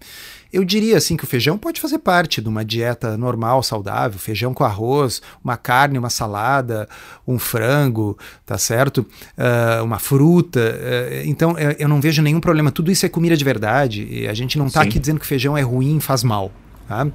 Eu 0.51 0.63
diria 0.63 0.97
assim 0.97 1.15
que 1.15 1.23
o 1.23 1.27
feijão 1.27 1.57
pode 1.57 1.79
fazer 1.79 1.99
parte 1.99 2.41
de 2.41 2.49
uma 2.49 2.65
dieta 2.65 3.15
normal, 3.15 3.62
saudável, 3.62 4.17
feijão 4.17 4.51
com 4.53 4.63
arroz, 4.63 5.21
uma 5.43 5.55
carne, 5.57 5.99
uma 5.99 6.09
salada, 6.09 6.89
um 7.27 7.38
frango, 7.38 8.17
tá 8.45 8.57
certo? 8.57 9.05
Uh, 9.38 9.83
uma 9.83 9.99
fruta. 9.99 10.59
Uh, 10.59 11.27
então 11.27 11.55
eu 11.77 11.88
não 11.88 12.01
vejo 12.01 12.21
nenhum 12.23 12.39
problema. 12.39 12.71
Tudo 12.71 12.91
isso 12.91 13.05
é 13.05 13.09
comida 13.09 13.38
de 13.38 13.43
verdade. 13.43 14.07
E 14.09 14.27
a 14.27 14.33
gente 14.33 14.57
não 14.57 14.67
está 14.67 14.81
aqui 14.81 14.97
dizendo 14.97 15.19
que 15.19 15.27
feijão 15.27 15.55
é 15.55 15.62
ruim, 15.62 15.99
faz 15.99 16.23
mal. 16.23 16.51
Tá? 16.88 17.05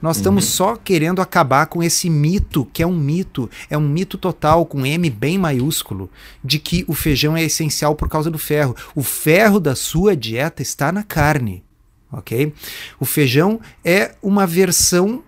Nós 0.00 0.16
uhum. 0.16 0.20
estamos 0.20 0.44
só 0.46 0.74
querendo 0.76 1.20
acabar 1.20 1.66
com 1.66 1.82
esse 1.82 2.08
mito, 2.08 2.66
que 2.72 2.82
é 2.82 2.86
um 2.86 2.96
mito, 2.96 3.50
é 3.68 3.76
um 3.76 3.86
mito 3.86 4.16
total, 4.16 4.64
com 4.64 4.86
M 4.86 5.10
bem 5.10 5.36
maiúsculo, 5.36 6.10
de 6.42 6.58
que 6.58 6.86
o 6.88 6.94
feijão 6.94 7.36
é 7.36 7.42
essencial 7.42 7.94
por 7.94 8.08
causa 8.08 8.30
do 8.30 8.38
ferro. 8.38 8.74
O 8.94 9.02
ferro 9.02 9.60
da 9.60 9.74
sua 9.74 10.16
dieta 10.16 10.62
está 10.62 10.90
na 10.90 11.02
carne 11.02 11.62
ok? 12.12 12.52
O 12.98 13.04
feijão 13.04 13.60
é 13.84 14.14
uma 14.22 14.46
versão 14.46 15.22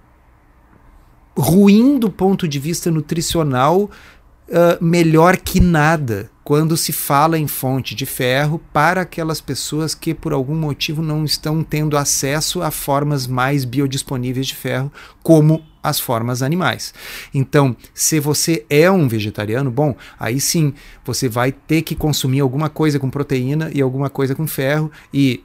ruim 1.37 1.99
do 1.99 2.11
ponto 2.11 2.47
de 2.47 2.59
vista 2.59 2.91
nutricional, 2.91 3.83
uh, 3.83 4.85
melhor 4.85 5.37
que 5.37 5.61
nada, 5.61 6.31
quando 6.45 6.77
se 6.77 6.93
fala 6.93 7.39
em 7.39 7.47
fonte 7.47 7.95
de 7.95 8.05
ferro 8.05 8.61
para 8.73 9.03
aquelas 9.03 9.41
pessoas 9.41 9.95
que 9.95 10.13
por 10.13 10.33
algum 10.33 10.55
motivo 10.55 11.01
não 11.01 11.25
estão 11.25 11.63
tendo 11.63 11.97
acesso 11.97 12.63
a 12.63 12.71
formas 12.71 13.27
mais 13.27 13.65
biodisponíveis 13.65 14.49
de 14.49 14.55
ferro, 14.55 14.93
como 15.23 15.65
as 15.83 15.99
formas 15.99 16.43
animais. 16.43 16.95
Então, 17.35 17.77
se 17.93 18.21
você 18.21 18.65
é 18.71 18.91
um 18.91 19.09
vegetariano, 19.09 19.71
bom, 19.71 19.97
aí 20.19 20.41
sim 20.41 20.75
você 21.05 21.29
vai 21.29 21.51
ter 21.51 21.83
que 21.83 21.95
consumir 21.95 22.41
alguma 22.41 22.69
coisa 22.69 22.99
com 22.99 23.11
proteína 23.11 23.71
e 23.75 23.81
alguma 23.81 24.09
coisa 24.09 24.35
com 24.35 24.47
ferro 24.47 24.91
e 25.13 25.43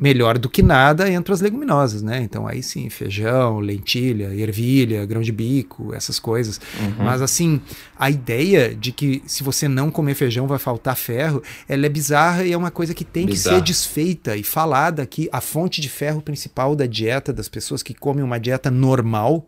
melhor 0.00 0.38
do 0.38 0.48
que 0.48 0.62
nada 0.62 1.10
entre 1.10 1.32
as 1.32 1.40
leguminosas, 1.42 2.02
né? 2.02 2.22
Então 2.22 2.46
aí 2.46 2.62
sim, 2.62 2.88
feijão, 2.88 3.60
lentilha, 3.60 4.34
ervilha, 4.34 5.04
grão 5.04 5.20
de 5.20 5.30
bico, 5.30 5.94
essas 5.94 6.18
coisas. 6.18 6.58
Uhum. 6.80 7.04
Mas 7.04 7.20
assim, 7.20 7.60
a 7.98 8.10
ideia 8.10 8.74
de 8.74 8.92
que 8.92 9.22
se 9.26 9.42
você 9.42 9.68
não 9.68 9.90
comer 9.90 10.14
feijão 10.14 10.46
vai 10.46 10.58
faltar 10.58 10.96
ferro, 10.96 11.42
ela 11.68 11.84
é 11.84 11.88
bizarra 11.88 12.44
e 12.44 12.52
é 12.52 12.56
uma 12.56 12.70
coisa 12.70 12.94
que 12.94 13.04
tem 13.04 13.26
Bizarro. 13.26 13.56
que 13.56 13.60
ser 13.60 13.64
desfeita 13.64 14.36
e 14.36 14.42
falada 14.42 15.04
que 15.04 15.28
a 15.30 15.40
fonte 15.40 15.80
de 15.80 15.88
ferro 15.88 16.22
principal 16.22 16.74
da 16.74 16.86
dieta 16.86 17.32
das 17.32 17.48
pessoas 17.48 17.82
que 17.82 17.92
comem 17.92 18.24
uma 18.24 18.40
dieta 18.40 18.70
normal, 18.70 19.46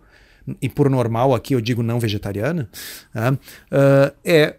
e 0.61 0.69
por 0.69 0.91
normal 0.91 1.35
aqui 1.35 1.55
eu 1.55 1.61
digo 1.61 1.83
não 1.83 1.99
vegetariana, 1.99 2.69
uh, 3.15 4.13
é 4.25 4.57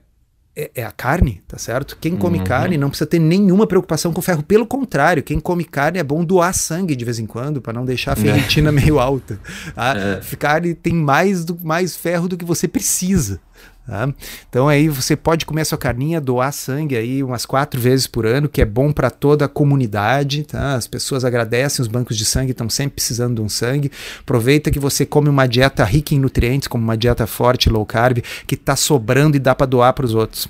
é, 0.55 0.69
é, 0.75 0.83
a 0.83 0.91
carne, 0.91 1.41
tá 1.47 1.57
certo? 1.57 1.97
Quem 1.99 2.15
come 2.15 2.37
uhum. 2.37 2.43
carne 2.43 2.77
não 2.77 2.89
precisa 2.89 3.07
ter 3.07 3.17
nenhuma 3.17 3.65
preocupação 3.65 4.13
com 4.13 4.21
ferro. 4.21 4.43
Pelo 4.43 4.67
contrário, 4.67 5.23
quem 5.23 5.39
come 5.39 5.63
carne 5.63 5.97
é 5.97 6.03
bom 6.03 6.23
doar 6.23 6.53
sangue 6.53 6.95
de 6.95 7.03
vez 7.03 7.17
em 7.17 7.25
quando 7.25 7.59
para 7.59 7.73
não 7.73 7.83
deixar 7.83 8.13
a 8.13 8.15
ferritina 8.15 8.69
é. 8.69 8.71
meio 8.73 8.99
alta. 8.99 9.39
A 9.75 9.97
é. 9.97 10.21
carne 10.37 10.75
tem 10.75 10.93
mais, 10.93 11.43
do, 11.43 11.57
mais 11.61 11.95
ferro 11.95 12.27
do 12.27 12.37
que 12.37 12.45
você 12.45 12.67
precisa. 12.67 13.39
Tá? 13.85 14.09
Então 14.49 14.69
aí 14.69 14.87
você 14.87 15.15
pode 15.15 15.45
comer 15.45 15.61
a 15.61 15.65
sua 15.65 15.77
carninha, 15.77 16.21
doar 16.21 16.53
sangue 16.53 16.95
aí 16.95 17.21
umas 17.21 17.45
quatro 17.45 17.79
vezes 17.79 18.07
por 18.07 18.25
ano, 18.25 18.47
que 18.47 18.61
é 18.61 18.65
bom 18.65 18.93
para 18.93 19.09
toda 19.09 19.45
a 19.45 19.49
comunidade. 19.49 20.43
Tá? 20.43 20.75
As 20.75 20.87
pessoas 20.87 21.25
agradecem, 21.25 21.81
os 21.81 21.87
bancos 21.87 22.17
de 22.17 22.23
sangue 22.23 22.51
estão 22.51 22.69
sempre 22.69 22.95
precisando 22.95 23.35
de 23.35 23.41
um 23.41 23.49
sangue. 23.49 23.91
Aproveita 24.21 24.71
que 24.71 24.79
você 24.79 25.05
come 25.05 25.27
uma 25.27 25.47
dieta 25.47 25.83
rica 25.83 26.15
em 26.15 26.19
nutrientes, 26.19 26.67
como 26.67 26.83
uma 26.83 26.97
dieta 26.97 27.27
forte, 27.27 27.69
low 27.69 27.85
carb, 27.85 28.19
que 28.47 28.55
está 28.55 28.75
sobrando 28.75 29.35
e 29.35 29.39
dá 29.39 29.53
para 29.53 29.67
doar 29.67 29.93
para 29.93 30.05
os 30.05 30.15
outros. 30.15 30.47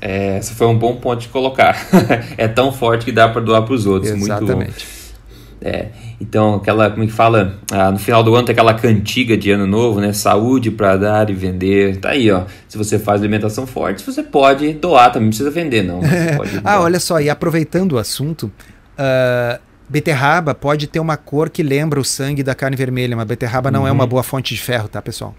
É, 0.00 0.38
esse 0.38 0.54
foi 0.54 0.66
um 0.66 0.76
bom 0.76 0.96
ponto 0.96 1.20
de 1.20 1.28
colocar. 1.28 1.86
é 2.36 2.48
tão 2.48 2.72
forte 2.72 3.04
que 3.04 3.12
dá 3.12 3.28
para 3.28 3.40
doar 3.40 3.62
para 3.62 3.74
os 3.74 3.86
outros. 3.86 4.12
Exatamente. 4.12 4.86
Muito, 4.86 5.64
é. 5.64 5.88
Então, 6.20 6.54
aquela, 6.54 6.90
como 6.90 7.04
é 7.04 7.06
que 7.06 7.12
fala? 7.12 7.58
Ah, 7.70 7.90
no 7.90 7.98
final 7.98 8.22
do 8.22 8.34
ano 8.34 8.46
tem 8.46 8.52
aquela 8.52 8.74
cantiga 8.74 9.36
de 9.36 9.50
ano 9.50 9.66
novo, 9.66 10.00
né? 10.00 10.12
Saúde 10.12 10.70
para 10.70 10.96
dar 10.96 11.30
e 11.30 11.34
vender. 11.34 11.96
Tá 11.98 12.10
aí, 12.10 12.30
ó. 12.30 12.44
Se 12.68 12.78
você 12.78 12.98
faz 12.98 13.20
alimentação 13.20 13.66
forte, 13.66 14.04
você 14.04 14.22
pode 14.22 14.72
doar, 14.74 15.08
também 15.12 15.26
não 15.26 15.30
precisa 15.30 15.50
vender, 15.50 15.82
não. 15.82 16.00
ah, 16.64 16.80
olha 16.80 17.00
só, 17.00 17.20
e 17.20 17.28
aproveitando 17.28 17.92
o 17.92 17.98
assunto, 17.98 18.50
uh, 18.98 19.60
beterraba 19.88 20.54
pode 20.54 20.86
ter 20.86 21.00
uma 21.00 21.16
cor 21.16 21.50
que 21.50 21.62
lembra 21.62 22.00
o 22.00 22.04
sangue 22.04 22.42
da 22.42 22.54
carne 22.54 22.76
vermelha, 22.76 23.16
mas 23.16 23.26
beterraba 23.26 23.70
não 23.70 23.86
é 23.86 23.92
uma 23.92 24.04
uhum. 24.04 24.10
boa 24.10 24.22
fonte 24.22 24.54
de 24.54 24.60
ferro, 24.60 24.88
tá, 24.88 25.02
pessoal? 25.02 25.34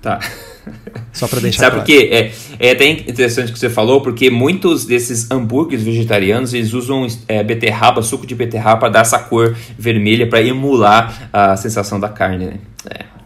Tá. 0.00 0.20
Só 1.12 1.26
para 1.26 1.40
deixar 1.40 1.64
Sabe 1.64 1.76
claro. 1.76 1.86
por 1.86 1.92
quê? 1.92 2.08
É, 2.60 2.68
é 2.68 2.70
até 2.72 2.86
interessante 2.86 3.50
o 3.50 3.52
que 3.52 3.58
você 3.58 3.70
falou, 3.70 4.00
porque 4.00 4.30
muitos 4.30 4.84
desses 4.84 5.30
hambúrgueres 5.30 5.84
vegetarianos, 5.84 6.54
eles 6.54 6.72
usam 6.72 7.06
é, 7.26 7.42
beterraba, 7.42 8.02
suco 8.02 8.26
de 8.26 8.34
beterraba 8.34 8.80
para 8.80 8.88
dar 8.90 9.00
essa 9.00 9.18
cor 9.18 9.56
vermelha, 9.78 10.26
para 10.26 10.42
emular 10.42 11.28
a 11.32 11.56
sensação 11.56 11.98
da 11.98 12.08
carne, 12.08 12.46
né? 12.46 12.54
É. 12.90 13.17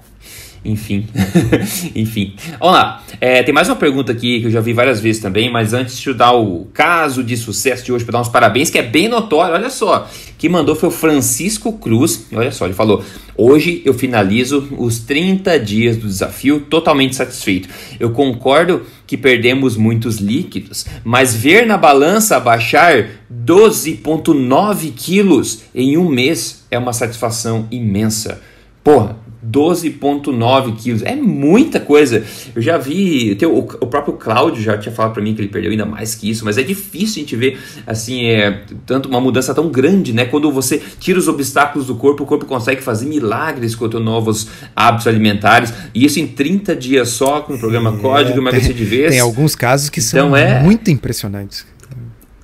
Enfim, 0.65 1.07
enfim. 1.95 2.35
Vamos 2.61 2.75
lá. 2.75 3.03
É, 3.21 3.43
tem 3.43 3.53
mais 3.53 3.69
uma 3.69 3.77
pergunta 3.77 4.13
aqui 4.13 4.41
que 4.41 4.47
eu 4.47 4.51
já 4.51 4.61
vi 4.61 4.73
várias 4.73 5.01
vezes 5.01 5.21
também, 5.21 5.51
mas 5.51 5.75
antes 5.75 5.99
de 5.99 6.09
eu 6.09 6.15
dar 6.15 6.33
o 6.33 6.67
caso 6.73 7.25
de 7.25 7.37
sucesso 7.37 7.85
de 7.85 7.93
hoje 7.93 8.05
para 8.05 8.13
dar 8.13 8.21
uns 8.21 8.29
parabéns, 8.29 8.71
que 8.71 8.79
é 8.79 8.83
bem 8.83 9.09
notório, 9.09 9.55
olha 9.55 9.71
só. 9.71 10.09
Que 10.39 10.49
mandou 10.49 10.77
foi 10.77 10.89
o 10.89 10.93
Francisco 10.93 11.73
Cruz. 11.73 12.27
Olha 12.33 12.53
só, 12.53 12.65
ele 12.65 12.75
falou: 12.75 13.05
Hoje 13.37 13.83
eu 13.85 13.95
finalizo 13.95 14.69
os 14.79 15.01
30 15.01 15.59
dias 15.59 15.97
do 15.97 16.07
desafio 16.07 16.61
totalmente 16.61 17.17
satisfeito. 17.17 17.69
Eu 17.99 18.11
concordo 18.11 18.83
que 19.07 19.17
perdemos 19.17 19.77
muitos 19.77 20.19
líquidos, 20.19 20.87
mas 21.03 21.35
ver 21.35 21.67
na 21.67 21.77
balança 21.77 22.39
baixar 22.39 23.09
12,9 23.33 24.93
quilos 24.95 25.63
em 25.75 25.97
um 25.97 26.09
mês 26.09 26.65
é 26.71 26.79
uma 26.79 26.93
satisfação 26.93 27.67
imensa. 27.71 28.41
Porra, 28.85 29.17
12,9 29.45 30.77
quilos. 30.77 31.03
É 31.03 31.17
muita 31.17 31.81
coisa. 31.81 32.25
Eu 32.55 32.63
já 32.63 32.79
vi. 32.79 33.37
O, 33.43 33.59
o 33.59 33.87
próprio 33.87 34.15
Cláudio 34.15 34.63
já 34.63 34.79
tinha 34.79 34.95
falado 34.95 35.13
para 35.13 35.23
mim 35.23 35.35
que 35.35 35.41
ele 35.41 35.49
perdeu 35.49 35.71
ainda 35.71 35.85
mais 35.85 36.15
que 36.15 36.31
isso, 36.31 36.45
mas 36.45 36.59
é 36.59 36.63
difícil 36.63 37.17
a 37.17 37.21
gente 37.21 37.37
ver 37.37 37.59
assim, 37.87 38.27
é, 38.27 38.63
tanto 38.87 39.09
uma 39.09 39.21
mudança 39.21 39.55
tão 39.55 39.69
grande, 39.69 40.13
né? 40.13 40.25
Quando 40.25 40.51
você 40.53 40.81
tira 41.01 41.19
os 41.19 41.29
obstáculos 41.29 41.87
do 41.87 41.95
corpo, 41.97 42.23
o 42.23 42.27
corpo 42.27 42.47
consegue 42.47 42.83
fazer 42.83 43.07
milagres 43.07 43.75
com 43.75 43.89
novos 43.99 44.49
hábitos 44.77 45.07
alimentares. 45.07 45.73
E 45.95 46.05
isso 46.05 46.21
em 46.21 46.27
30 46.27 46.77
dias 46.77 47.09
só, 47.11 47.41
com 47.41 47.55
o 47.55 47.59
programa 47.59 47.95
é, 47.97 48.01
Código 48.01 48.39
Emagrecer 48.39 48.75
de 48.75 48.85
Vez. 48.85 49.11
Tem 49.11 49.21
alguns 49.21 49.55
casos 49.55 49.91
que 49.91 50.01
então 50.01 50.29
são 50.29 50.37
é, 50.37 50.63
muito 50.63 50.91
impressionantes. 50.91 51.67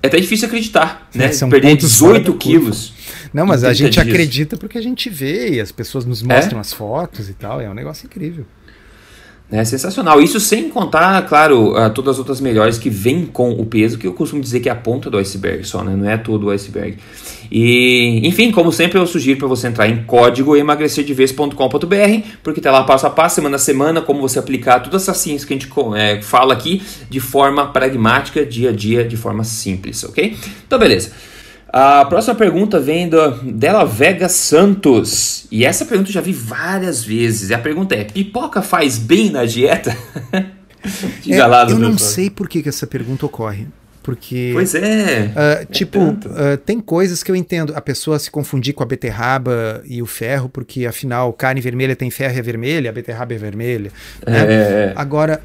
É 0.03 0.07
até 0.07 0.19
difícil 0.21 0.47
acreditar, 0.47 1.09
né? 1.15 1.27
É, 1.27 1.47
Perder 1.47 1.77
18 1.77 2.33
quilos. 2.35 2.98
Não, 3.33 3.47
mas 3.47 3.64
a 3.64 3.73
gente 3.73 3.95
dias. 3.95 4.07
acredita 4.07 4.57
porque 4.57 4.79
a 4.79 4.83
gente 4.83 5.09
vê 5.11 5.55
e 5.55 5.61
as 5.61 5.73
pessoas 5.73 6.05
nos 6.05 6.23
mostram 6.23 6.59
é? 6.59 6.61
as 6.61 6.73
fotos 6.73 7.29
e 7.29 7.35
tal. 7.35 7.61
É 7.61 7.69
um 7.69 7.75
negócio 7.75 8.07
incrível. 8.07 8.45
É 9.51 9.64
sensacional. 9.64 10.21
Isso 10.21 10.38
sem 10.38 10.69
contar, 10.69 11.27
claro, 11.27 11.73
uh, 11.73 11.88
todas 11.91 12.17
as 12.17 12.19
outras 12.19 12.38
melhores 12.38 12.77
que 12.77 12.91
vêm 12.91 13.25
com 13.25 13.51
o 13.53 13.64
peso, 13.64 13.97
que 13.97 14.07
eu 14.07 14.12
costumo 14.12 14.43
dizer 14.43 14.61
que 14.61 14.69
é 14.69 14.73
a 14.73 14.77
ponta 14.77 15.09
do 15.09 15.17
iceberg 15.17 15.64
só, 15.64 15.83
né? 15.83 15.97
Não 15.97 16.09
é 16.09 16.19
todo 16.19 16.49
o 16.49 16.51
iceberg. 16.51 16.99
E, 17.51 18.21
enfim, 18.29 18.53
como 18.53 18.71
sempre, 18.71 18.99
eu 18.99 19.07
sugiro 19.07 19.38
para 19.38 19.49
você 19.49 19.69
entrar 19.69 19.88
em 19.88 20.05
código 20.05 20.55
emagrecerdevez.com.br, 20.55 22.29
porque 22.43 22.61
tá 22.61 22.71
lá 22.71 22.85
passo 22.85 23.07
a 23.07 23.11
passo, 23.11 23.37
semana 23.37 23.57
a 23.57 23.59
semana, 23.59 24.03
como 24.03 24.21
você 24.21 24.38
aplicar 24.38 24.81
todas 24.81 25.03
essas 25.03 25.17
ciências 25.17 25.47
que 25.47 25.55
a 25.55 25.57
gente 25.59 25.71
é, 25.97 26.21
fala 26.21 26.53
aqui 26.53 26.83
de 27.09 27.19
forma 27.19 27.69
pragmática, 27.69 28.45
dia 28.45 28.69
a 28.69 28.73
dia, 28.73 29.03
de 29.03 29.17
forma 29.17 29.45
simples, 29.45 30.05
ok? 30.05 30.37
Então, 30.67 30.79
beleza. 30.79 31.11
A 31.71 32.05
próxima 32.07 32.35
pergunta 32.35 32.81
vem 32.81 33.09
do, 33.09 33.31
dela 33.53 33.85
Vega 33.85 34.29
Santos. 34.29 35.47
E 35.51 35.65
essa 35.65 35.85
pergunta 35.85 36.09
eu 36.09 36.15
já 36.15 36.21
vi 36.21 36.33
várias 36.33 37.05
vezes. 37.05 37.51
E 37.51 37.55
a 37.55 37.59
pergunta 37.59 37.95
é: 37.95 38.05
pipoca 38.05 38.63
faz 38.63 38.97
bem 38.97 39.31
na 39.31 39.45
dieta? 39.45 39.97
Diga 41.23 41.43
é, 41.43 41.47
lá, 41.47 41.67
Eu 41.69 41.79
não 41.79 41.99
sei 41.99 42.31
por 42.31 42.49
que, 42.49 42.63
que 42.63 42.69
essa 42.69 42.87
pergunta 42.87 43.27
ocorre. 43.27 43.67
Porque. 44.03 44.51
Pois 44.55 44.75
é. 44.75 45.31
Uh, 45.35 45.71
tipo, 45.71 45.99
uh, 46.01 46.57
tem 46.65 46.81
coisas 46.81 47.23
que 47.23 47.31
eu 47.31 47.37
entendo. 47.37 47.75
A 47.77 47.81
pessoa 47.83 48.19
se 48.19 48.31
confundir 48.31 48.73
com 48.73 48.83
a 48.83 48.87
beterraba 48.87 49.83
e 49.85 50.01
o 50.01 50.07
ferro, 50.07 50.49
porque 50.49 50.87
afinal, 50.87 51.31
carne 51.35 51.61
vermelha 51.61 51.95
tem 51.95 52.11
ferro 52.11 52.35
e 52.35 52.39
é 52.39 52.43
vermelha, 52.43 52.89
a 52.89 52.93
beterraba 52.93 53.35
é 53.35 53.37
vermelha. 53.37 53.93
Né? 54.27 54.39
É, 54.39 54.53
é. 54.53 54.93
Agora, 54.97 55.43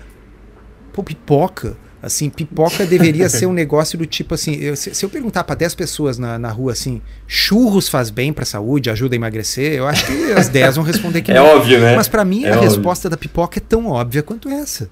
pô, 0.94 1.04
pipoca 1.04 1.76
Assim, 2.04 2.30
pipoca 2.30 2.86
deveria 2.86 3.30
ser 3.32 3.46
um 3.46 3.54
negócio 3.54 3.98
do 3.98 4.06
tipo 4.06 4.34
assim, 4.34 4.56
eu, 4.56 4.76
se, 4.76 4.94
se, 4.94 5.06
eu 5.06 5.10
perguntar 5.10 5.46
para 5.46 5.56
10 5.56 5.74
pessoas 5.74 6.18
na, 6.18 6.38
na 6.38 6.50
rua 6.50 6.74
assim, 6.74 7.02
churros 7.26 7.88
faz 7.88 8.10
bem 8.10 8.34
para 8.34 8.44
saúde, 8.44 8.89
ajuda 8.89 9.16
a 9.16 9.18
emagrecer, 9.18 9.72
eu 9.72 9.88
acho 9.88 10.06
que 10.06 10.34
as 10.34 10.50
10 10.50 10.76
vão 10.76 10.84
responder 10.84 11.22
que 11.22 11.32
é 11.32 11.36
não. 11.36 11.46
óbvio, 11.46 11.80
né? 11.80 11.96
Mas 11.96 12.10
para 12.10 12.26
mim 12.26 12.44
é 12.44 12.50
a 12.50 12.56
óbvio. 12.56 12.70
resposta 12.70 13.10
da 13.10 13.16
pipoca 13.16 13.58
é 13.58 13.62
tão 13.62 13.88
óbvia 13.88 14.22
quanto 14.22 14.50
essa. 14.50 14.89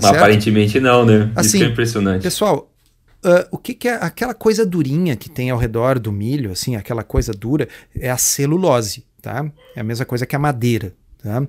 Tá 0.00 0.08
aparentemente 0.08 0.80
não, 0.80 1.04
né? 1.04 1.30
Assim, 1.36 1.58
Isso 1.58 1.66
é 1.66 1.68
impressionante. 1.68 2.22
Pessoal, 2.22 2.70
Uh, 3.24 3.48
o 3.50 3.56
que, 3.56 3.72
que, 3.72 3.88
é 3.88 3.94
aquela 3.94 4.34
coisa 4.34 4.66
durinha 4.66 5.16
que 5.16 5.30
tem 5.30 5.48
ao 5.48 5.56
redor 5.56 5.98
do 5.98 6.12
milho, 6.12 6.52
assim, 6.52 6.76
aquela 6.76 7.02
coisa 7.02 7.32
dura, 7.32 7.66
é 7.98 8.10
a 8.10 8.18
celulose, 8.18 9.02
tá? 9.22 9.50
É 9.74 9.80
a 9.80 9.82
mesma 9.82 10.04
coisa 10.04 10.26
que 10.26 10.36
a 10.36 10.38
madeira, 10.38 10.92
tá? 11.22 11.42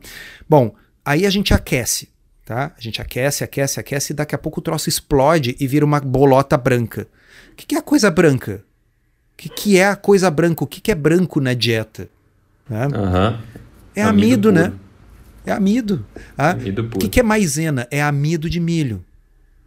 Bom, 0.47 0.73
aí 1.03 1.25
a 1.25 1.29
gente 1.29 1.53
aquece. 1.53 2.07
Tá? 2.45 2.71
A 2.77 2.79
gente 2.81 3.01
aquece, 3.01 3.43
aquece, 3.43 3.79
aquece 3.79 4.13
e 4.13 4.15
daqui 4.15 4.35
a 4.35 4.37
pouco 4.37 4.59
o 4.59 4.63
troço 4.63 4.87
explode 4.87 5.55
e 5.59 5.67
vira 5.67 5.83
uma 5.83 5.99
bolota 5.99 6.55
branca. 6.55 7.07
O 7.51 7.55
que, 7.55 7.65
que 7.65 7.75
é 7.75 7.79
a 7.79 7.81
coisa 7.81 8.11
branca? 8.11 8.63
O 9.33 9.37
que, 9.37 9.49
que 9.49 9.77
é 9.79 9.87
a 9.87 9.95
coisa 9.95 10.29
branca? 10.29 10.63
O 10.63 10.67
que, 10.67 10.79
que 10.79 10.91
é 10.91 10.95
branco 10.95 11.41
na 11.41 11.55
dieta? 11.55 12.07
Né? 12.69 12.85
Uhum. 12.85 13.37
É 13.95 14.03
amido, 14.03 14.49
amido 14.49 14.51
né? 14.51 14.73
É 15.43 15.51
amido. 15.51 16.05
Ah, 16.37 16.51
amido 16.51 16.83
puro. 16.83 16.97
O 16.97 16.99
que, 16.99 17.09
que 17.09 17.19
é 17.19 17.23
maisena? 17.23 17.87
É 17.89 18.01
amido 18.01 18.47
de 18.47 18.59
milho. 18.59 19.03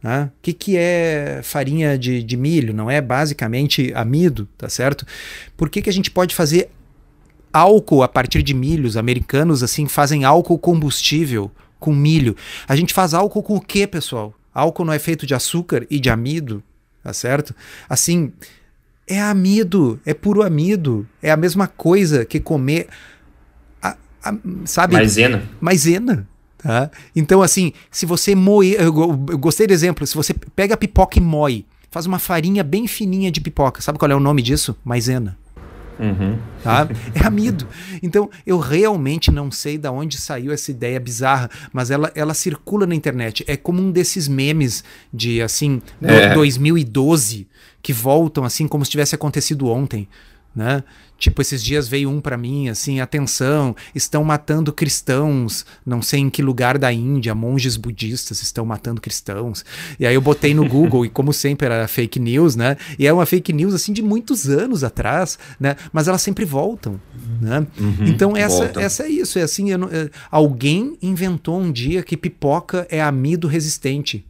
O 0.04 0.30
que, 0.40 0.52
que 0.52 0.76
é 0.76 1.40
farinha 1.42 1.98
de, 1.98 2.22
de 2.22 2.36
milho? 2.36 2.72
Não 2.72 2.88
é 2.88 3.00
basicamente 3.00 3.92
amido, 3.94 4.48
tá 4.56 4.68
certo? 4.68 5.04
Por 5.56 5.68
que, 5.68 5.82
que 5.82 5.90
a 5.90 5.92
gente 5.92 6.10
pode 6.10 6.34
fazer 6.34 6.70
álcool 7.52 8.04
a 8.04 8.08
partir 8.08 8.42
de 8.42 8.54
milho? 8.54 8.86
Os 8.86 8.96
americanos 8.96 9.62
assim 9.64 9.88
fazem 9.88 10.24
álcool 10.24 10.58
combustível 10.58 11.50
com 11.78 11.94
milho. 11.94 12.36
A 12.66 12.76
gente 12.76 12.92
faz 12.92 13.14
álcool 13.14 13.42
com 13.42 13.56
o 13.56 13.60
quê, 13.60 13.86
pessoal? 13.86 14.34
Álcool 14.52 14.84
não 14.84 14.92
é 14.92 14.98
feito 14.98 15.26
de 15.26 15.34
açúcar 15.34 15.86
e 15.90 16.00
de 16.00 16.10
amido, 16.10 16.62
tá 17.02 17.12
certo? 17.12 17.54
Assim, 17.88 18.32
é 19.06 19.20
amido, 19.20 19.98
é 20.04 20.12
puro 20.12 20.42
amido. 20.42 21.06
É 21.22 21.30
a 21.30 21.36
mesma 21.36 21.66
coisa 21.66 22.24
que 22.24 22.38
comer. 22.38 22.88
A, 23.82 23.96
a, 24.22 24.34
sabe? 24.64 24.94
Maisena. 24.94 25.42
Maisena. 25.60 26.28
Tá? 26.58 26.90
Então, 27.14 27.40
assim, 27.40 27.72
se 27.90 28.04
você 28.04 28.34
moer. 28.34 28.80
Eu, 28.80 28.92
gostei 28.92 29.66
do 29.66 29.72
exemplo. 29.72 30.06
Se 30.06 30.14
você 30.14 30.34
pega 30.34 30.74
a 30.74 30.76
pipoca 30.76 31.18
e 31.18 31.22
moe, 31.22 31.64
faz 31.90 32.04
uma 32.04 32.18
farinha 32.18 32.62
bem 32.62 32.86
fininha 32.86 33.30
de 33.30 33.40
pipoca. 33.40 33.80
Sabe 33.80 33.98
qual 33.98 34.10
é 34.10 34.14
o 34.14 34.20
nome 34.20 34.42
disso? 34.42 34.76
Maisena. 34.84 35.38
Uhum. 35.98 36.38
Tá? 36.62 36.88
É 37.14 37.26
amido. 37.26 37.66
Então, 38.02 38.30
eu 38.46 38.58
realmente 38.58 39.30
não 39.30 39.50
sei 39.50 39.76
de 39.76 39.88
onde 39.88 40.16
saiu 40.16 40.52
essa 40.52 40.70
ideia 40.70 40.98
bizarra, 41.00 41.50
mas 41.72 41.90
ela, 41.90 42.10
ela 42.14 42.34
circula 42.34 42.86
na 42.86 42.94
internet. 42.94 43.44
É 43.46 43.56
como 43.56 43.82
um 43.82 43.90
desses 43.90 44.28
memes 44.28 44.84
de, 45.12 45.42
assim, 45.42 45.82
é. 46.02 46.34
2012, 46.34 47.48
que 47.82 47.92
voltam, 47.92 48.44
assim, 48.44 48.68
como 48.68 48.84
se 48.84 48.90
tivesse 48.90 49.14
acontecido 49.14 49.68
ontem 49.68 50.08
né? 50.58 50.82
Tipo, 51.16 51.40
esses 51.40 51.62
dias 51.62 51.88
veio 51.88 52.10
um 52.10 52.20
para 52.20 52.36
mim, 52.36 52.68
assim, 52.68 53.00
atenção, 53.00 53.74
estão 53.94 54.24
matando 54.24 54.72
cristãos, 54.72 55.64
não 55.86 56.02
sei 56.02 56.20
em 56.20 56.30
que 56.30 56.42
lugar 56.42 56.78
da 56.78 56.92
Índia, 56.92 57.34
monges 57.34 57.76
budistas 57.76 58.42
estão 58.42 58.64
matando 58.64 59.00
cristãos. 59.00 59.64
E 60.00 60.06
aí 60.06 60.14
eu 60.14 60.20
botei 60.20 60.54
no 60.54 60.68
Google 60.68 61.06
e 61.06 61.08
como 61.08 61.32
sempre 61.32 61.66
era 61.66 61.86
fake 61.86 62.18
news, 62.18 62.56
né? 62.56 62.76
E 62.98 63.06
é 63.06 63.12
uma 63.12 63.24
fake 63.24 63.52
news 63.52 63.72
assim 63.72 63.92
de 63.92 64.02
muitos 64.02 64.48
anos 64.48 64.82
atrás, 64.82 65.38
né? 65.60 65.76
Mas 65.92 66.08
elas 66.08 66.22
sempre 66.22 66.44
voltam, 66.44 67.00
né? 67.40 67.66
Uhum, 67.78 68.06
então 68.06 68.36
essa, 68.36 68.72
essa 68.76 69.04
é 69.04 69.08
isso, 69.08 69.38
é 69.38 69.42
assim, 69.42 69.76
não, 69.76 69.88
é, 69.88 70.10
alguém 70.30 70.96
inventou 71.00 71.60
um 71.60 71.70
dia 71.70 72.02
que 72.02 72.16
pipoca 72.16 72.86
é 72.90 73.00
amido 73.00 73.46
resistente. 73.46 74.24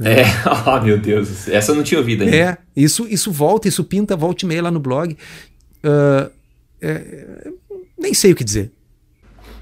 É, 0.00 0.24
oh 0.66 0.80
meu 0.80 0.98
Deus, 0.98 1.48
essa 1.48 1.72
eu 1.72 1.76
não 1.76 1.82
tinha 1.82 1.98
ouvido 1.98 2.24
ainda. 2.24 2.36
É, 2.36 2.58
isso, 2.76 3.06
isso 3.08 3.30
volta, 3.30 3.68
isso 3.68 3.82
pinta, 3.84 4.16
volta 4.16 4.44
e 4.44 4.48
meia 4.48 4.62
lá 4.62 4.70
no 4.70 4.80
blog. 4.80 5.16
Uh, 5.84 6.30
é, 6.80 7.50
nem 7.98 8.12
sei 8.12 8.32
o 8.32 8.36
que 8.36 8.44
dizer. 8.44 8.70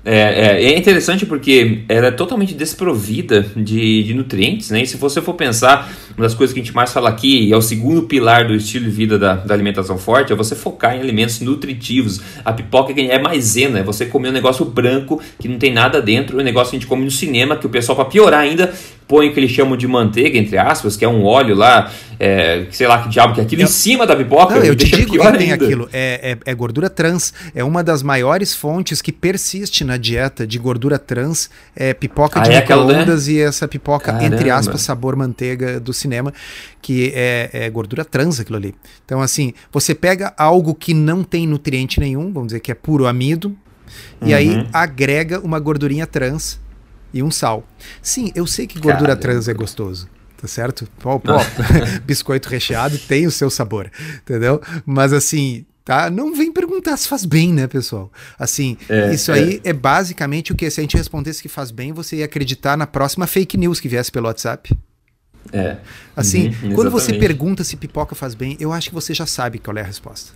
É, 0.06 0.18
é, 0.18 0.64
é, 0.64 0.78
interessante 0.78 1.24
porque 1.24 1.82
ela 1.88 2.08
é 2.08 2.10
totalmente 2.10 2.52
desprovida 2.52 3.40
de, 3.56 4.02
de, 4.02 4.12
nutrientes, 4.12 4.68
né? 4.68 4.82
E 4.82 4.86
se 4.86 4.98
você 4.98 5.22
for 5.22 5.32
pensar, 5.32 5.90
uma 6.14 6.24
das 6.24 6.34
coisas 6.34 6.52
que 6.52 6.60
a 6.60 6.62
gente 6.62 6.74
mais 6.74 6.92
fala 6.92 7.08
aqui, 7.08 7.44
e 7.44 7.52
é 7.52 7.56
o 7.56 7.62
segundo 7.62 8.02
pilar 8.02 8.46
do 8.46 8.54
estilo 8.54 8.84
de 8.84 8.90
vida 8.90 9.18
da, 9.18 9.34
da, 9.36 9.54
alimentação 9.54 9.96
forte, 9.96 10.30
é 10.30 10.36
você 10.36 10.54
focar 10.54 10.94
em 10.94 11.00
alimentos 11.00 11.40
nutritivos. 11.40 12.20
A 12.44 12.52
pipoca 12.52 12.92
é 13.00 13.18
maisena, 13.18 13.78
é 13.78 13.82
você 13.82 14.04
comer 14.04 14.28
um 14.28 14.32
negócio 14.32 14.66
branco 14.66 15.22
que 15.38 15.48
não 15.48 15.58
tem 15.58 15.72
nada 15.72 16.02
dentro, 16.02 16.36
o 16.36 16.40
um 16.40 16.44
negócio 16.44 16.72
que 16.72 16.76
a 16.76 16.80
gente 16.80 16.88
come 16.88 17.02
no 17.02 17.10
cinema, 17.10 17.56
que 17.56 17.66
o 17.66 17.70
pessoal, 17.70 17.96
para 17.96 18.04
piorar 18.04 18.40
ainda, 18.40 18.74
põem 19.06 19.28
o 19.28 19.34
que 19.34 19.40
eles 19.40 19.50
chamam 19.50 19.76
de 19.76 19.86
manteiga, 19.86 20.38
entre 20.38 20.56
aspas, 20.56 20.96
que 20.96 21.04
é 21.04 21.08
um 21.08 21.24
óleo 21.24 21.54
lá, 21.54 21.90
é, 22.18 22.66
sei 22.70 22.86
lá 22.86 23.02
que 23.02 23.08
diabo 23.08 23.34
que 23.34 23.40
é 23.40 23.44
aquilo, 23.44 23.62
eu, 23.62 23.66
em 23.66 23.70
cima 23.70 24.06
da 24.06 24.16
pipoca. 24.16 24.54
Não, 24.54 24.64
eu 24.64 24.74
te 24.74 24.86
digo 24.86 25.12
que 25.12 25.38
tem 25.38 25.52
aquilo. 25.52 25.88
É, 25.92 26.32
é, 26.46 26.50
é, 26.50 26.54
gordura 26.54 26.88
trans. 26.88 27.32
É 27.54 27.62
uma 27.62 27.82
das 27.84 28.02
maiores 28.02 28.54
fontes 28.54 29.02
que 29.02 29.12
persiste 29.12 29.84
na 29.84 29.96
dieta 29.96 30.46
de 30.46 30.58
gordura 30.58 30.98
trans. 30.98 31.50
É 31.76 31.92
pipoca 31.92 32.40
de 32.40 32.50
ah, 32.50 32.54
é 32.54 32.60
micro-ondas 32.60 33.28
e 33.28 33.40
essa 33.40 33.68
pipoca, 33.68 34.12
Caramba. 34.12 34.24
entre 34.24 34.50
aspas, 34.50 34.80
sabor 34.80 35.16
manteiga 35.16 35.78
do 35.78 35.92
cinema, 35.92 36.32
que 36.80 37.12
é, 37.14 37.50
é 37.52 37.70
gordura 37.70 38.04
trans 38.04 38.40
aquilo 38.40 38.56
ali. 38.56 38.74
Então, 39.04 39.20
assim, 39.20 39.52
você 39.72 39.94
pega 39.94 40.32
algo 40.36 40.74
que 40.74 40.94
não 40.94 41.22
tem 41.22 41.46
nutriente 41.46 42.00
nenhum, 42.00 42.32
vamos 42.32 42.48
dizer 42.48 42.60
que 42.60 42.72
é 42.72 42.74
puro 42.74 43.06
amido, 43.06 43.54
e 44.22 44.30
uhum. 44.30 44.34
aí 44.34 44.68
agrega 44.72 45.40
uma 45.40 45.58
gordurinha 45.58 46.06
trans 46.06 46.58
e 47.14 47.22
um 47.22 47.30
sal. 47.30 47.66
Sim, 48.02 48.32
eu 48.34 48.46
sei 48.46 48.66
que 48.66 48.78
gordura 48.78 49.16
Caramba. 49.16 49.22
trans 49.22 49.48
é 49.48 49.54
gostoso. 49.54 50.08
Tá 50.36 50.48
certo? 50.48 50.86
Pô, 50.98 51.18
pô, 51.18 51.32
biscoito 52.04 52.50
recheado 52.50 52.98
tem 52.98 53.26
o 53.26 53.30
seu 53.30 53.48
sabor, 53.48 53.90
entendeu? 54.20 54.60
Mas 54.84 55.12
assim, 55.12 55.64
tá? 55.82 56.10
Não 56.10 56.34
vem 56.34 56.52
perguntar 56.52 56.96
se 56.98 57.08
faz 57.08 57.24
bem, 57.24 57.52
né, 57.52 57.66
pessoal? 57.66 58.12
Assim, 58.38 58.76
é, 58.88 59.14
isso 59.14 59.32
aí 59.32 59.62
é. 59.64 59.70
é. 59.70 59.72
basicamente 59.72 60.52
o 60.52 60.54
que 60.54 60.68
se 60.68 60.80
a 60.80 60.82
gente 60.82 60.96
respondesse 60.96 61.40
que 61.40 61.48
faz 61.48 61.70
bem, 61.70 61.92
você 61.92 62.16
ia 62.16 62.24
acreditar 62.24 62.76
na 62.76 62.86
próxima 62.86 63.26
fake 63.26 63.56
news 63.56 63.80
que 63.80 63.88
viesse 63.88 64.10
pelo 64.10 64.26
WhatsApp. 64.26 64.76
É. 65.52 65.76
Assim, 66.16 66.54
uhum, 66.62 66.74
quando 66.74 66.90
você 66.90 67.14
pergunta 67.14 67.62
se 67.64 67.76
pipoca 67.76 68.14
faz 68.14 68.34
bem, 68.34 68.56
eu 68.60 68.72
acho 68.72 68.88
que 68.88 68.94
você 68.94 69.14
já 69.14 69.26
sabe 69.26 69.58
qual 69.58 69.76
é 69.76 69.80
a 69.80 69.84
resposta. 69.84 70.32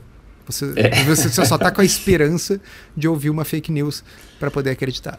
Você, 0.47 0.73
é. 0.77 1.05
você 1.05 1.29
só 1.45 1.59
tá 1.59 1.71
com 1.71 1.83
a 1.83 1.85
esperança 1.85 2.59
de 2.97 3.07
ouvir 3.07 3.29
uma 3.29 3.45
fake 3.45 3.71
news 3.71 4.03
para 4.41 4.51
poder 4.51 4.71
acreditar. 4.71 5.19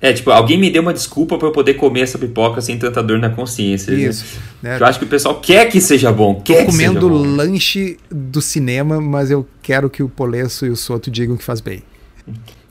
É, 0.00 0.12
tipo, 0.12 0.30
alguém 0.30 0.58
me 0.58 0.70
deu 0.70 0.82
uma 0.82 0.92
desculpa 0.92 1.38
para 1.38 1.48
eu 1.48 1.52
poder 1.52 1.74
comer 1.74 2.00
essa 2.00 2.18
pipoca 2.18 2.60
sem 2.60 2.78
tanta 2.78 3.02
dor 3.02 3.18
na 3.18 3.30
consciência. 3.30 3.92
Né? 3.94 4.02
Isso. 4.02 4.38
Né? 4.62 4.78
Eu 4.78 4.86
acho 4.86 4.98
que 4.98 5.04
o 5.04 5.08
pessoal 5.08 5.40
quer 5.40 5.66
que 5.66 5.80
seja 5.80 6.12
bom. 6.12 6.40
Quer 6.44 6.66
Tô 6.66 6.72
comendo 6.72 7.08
lanche 7.08 7.96
do 8.10 8.42
cinema, 8.42 9.00
mas 9.00 9.30
eu 9.30 9.46
quero 9.62 9.88
que 9.88 10.02
o 10.02 10.08
Polesso 10.08 10.66
e 10.66 10.70
o 10.70 10.76
Soto 10.76 11.10
digam 11.10 11.36
que 11.36 11.44
faz 11.44 11.60
bem. 11.60 11.82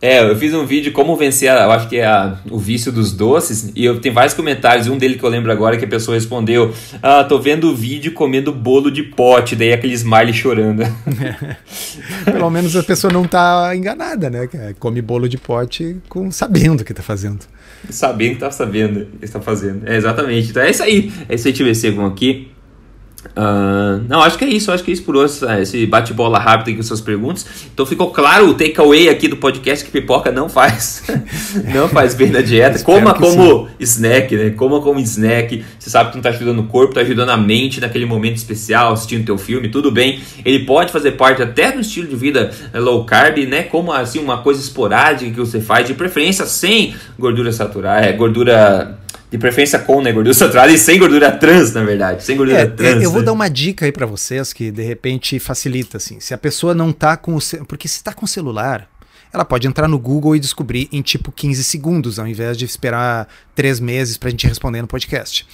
É, 0.06 0.22
eu 0.22 0.36
fiz 0.36 0.54
um 0.54 0.68
vídeo 0.68 0.92
como 0.92 1.16
vencer, 1.16 1.50
a, 1.50 1.64
eu 1.64 1.72
acho 1.72 1.90
que 1.90 1.98
é 1.98 2.06
a, 2.06 2.38
o 2.52 2.60
vício 2.60 2.92
dos 2.92 3.12
doces, 3.12 3.72
e 3.76 3.84
eu 3.84 4.00
tenho 4.00 4.14
vários 4.14 4.36
comentários, 4.36 4.88
um 4.88 5.00
dele 5.00 5.16
que 5.18 5.24
eu 5.24 5.30
lembro 5.30 5.52
agora 5.52 5.78
que 5.78 5.86
a 5.86 5.88
pessoa 5.88 6.14
respondeu: 6.14 6.72
"Ah, 7.02 7.24
tô 7.24 7.40
vendo 7.40 7.72
o 7.72 7.76
vídeo 7.76 8.12
comendo 8.12 8.52
bolo 8.52 8.92
de 8.92 9.02
pote", 9.02 9.56
daí 9.56 9.74
aquele 9.74 9.96
smile 9.96 10.32
chorando. 10.32 10.84
É. 10.84 11.58
Pelo 12.32 12.52
menos 12.52 12.76
a 12.76 12.84
pessoa 12.84 13.12
não 13.12 13.24
tá 13.24 13.76
enganada, 13.76 14.30
né? 14.30 14.48
Come 14.78 15.02
bolo 15.02 15.28
de 15.28 15.40
pote 15.40 15.98
com 16.08 16.30
sabendo 16.30 16.82
o 16.82 16.86
que 16.86 16.94
tá 16.94 17.02
fazendo. 17.02 17.40
Sabendo 17.90 18.34
que 18.36 18.40
tá 18.42 18.52
sabendo 18.52 19.08
o 19.16 19.18
que 19.18 19.26
está 19.26 19.42
fazendo. 19.42 19.90
É 19.90 19.96
exatamente. 19.96 20.52
Então 20.52 20.62
é 20.62 20.70
isso 20.70 20.84
aí. 20.84 21.12
É 21.28 21.34
isso 21.34 21.48
aí, 21.48 21.54
ver 21.54 21.76
se 21.76 21.88
aqui. 21.88 22.52
Uh, 23.36 24.04
não, 24.08 24.22
acho 24.22 24.38
que 24.38 24.46
é 24.46 24.50
isso, 24.50 24.72
acho 24.72 24.84
que 24.84 24.92
é 24.92 24.94
isso 24.94 25.04
por 25.04 25.16
hoje, 25.16 25.46
é, 25.46 25.62
esse 25.62 25.86
bate-bola 25.86 26.38
rápido 26.38 26.70
aqui 26.70 26.78
com 26.78 26.84
suas 26.84 27.02
perguntas. 27.02 27.46
Então 27.74 27.86
ficou 27.86 28.12
claro 28.12 28.50
o 28.50 28.54
takeaway 28.54 29.10
aqui 29.10 29.28
do 29.28 29.38
podcast 29.38 29.84
que 29.84 29.92
pipoca 29.92 30.32
não 30.32 30.48
faz, 30.48 31.04
não 31.74 31.90
faz 31.90 32.14
bem 32.14 32.30
na 32.30 32.42
dieta. 32.42 32.80
Coma 32.84 33.14
como 33.14 33.68
sim. 33.68 33.76
snack, 33.80 34.36
né? 34.36 34.50
Coma 34.52 34.82
como 34.82 35.00
snack. 35.00 35.66
Você 35.78 35.90
sabe 35.90 36.12
que 36.12 36.16
não 36.16 36.20
está 36.20 36.30
ajudando 36.30 36.60
o 36.60 36.68
corpo, 36.68 36.92
está 36.92 37.02
ajudando 37.02 37.30
a 37.30 37.38
mente 37.38 37.82
naquele 37.82 38.06
momento 38.06 38.38
especial, 38.38 38.94
assistindo 38.94 39.26
teu 39.26 39.38
filme, 39.38 39.70
tudo 39.70 39.92
bem. 39.92 40.22
Ele 40.44 40.60
pode 40.60 40.92
fazer 40.92 41.12
parte 41.12 41.42
até 41.42 41.72
do 41.72 41.82
estilo 41.82 42.08
de 42.08 42.16
vida 42.16 42.52
é, 42.74 42.80
low 42.80 43.04
carb, 43.06 43.38
né? 43.40 43.64
Como 43.64 43.92
assim 43.92 44.20
uma 44.20 44.38
coisa 44.38 44.62
esporádica 44.62 45.32
que 45.32 45.40
você 45.40 45.60
faz, 45.60 45.88
de 45.88 45.94
preferência 45.94 46.46
sem 46.46 46.96
gordura 47.18 47.52
saturada, 47.52 48.06
é, 48.06 48.14
gordura 48.14 48.98
de 49.36 49.40
preferência 49.40 49.80
com 49.80 50.02
né, 50.02 50.12
gordura 50.12 50.34
saturada 50.36 50.72
e 50.72 50.78
sem 50.78 50.98
gordura 50.98 51.32
trans, 51.32 51.74
na 51.74 51.84
verdade. 51.84 52.24
Sem 52.24 52.38
gordura 52.38 52.60
é, 52.60 52.66
trans. 52.66 53.04
Eu 53.04 53.12
vou 53.12 53.20
né? 53.20 53.26
dar 53.26 53.34
uma 53.34 53.50
dica 53.50 53.86
aí 53.86 53.92
para 53.92 54.06
vocês 54.06 54.54
que 54.54 54.72
de 54.72 54.84
repente 54.84 55.40
facilita, 55.40 55.98
assim. 55.98 56.20
Se 56.20 56.34
a 56.34 56.38
pessoa 56.38 56.74
não 56.74 56.92
tá 56.92 57.16
com 57.18 57.36
o. 57.36 57.40
Porque 57.68 57.88
se 57.88 58.04
tá 58.04 58.14
com 58.14 58.26
o 58.26 58.28
celular, 58.28 58.90
ela 59.32 59.46
pode 59.46 59.68
entrar 59.68 59.88
no 59.88 60.00
Google 60.00 60.36
e 60.36 60.40
descobrir 60.40 60.88
em 60.92 61.02
tipo 61.02 61.32
15 61.32 61.64
segundos, 61.64 62.20
ao 62.20 62.28
invés 62.28 62.58
de 62.58 62.66
esperar 62.66 63.28
três 63.54 63.80
meses 63.80 64.18
para 64.18 64.30
a 64.30 64.32
gente 64.32 64.48
responder 64.48 64.82
no 64.82 64.88
podcast. 64.88 65.46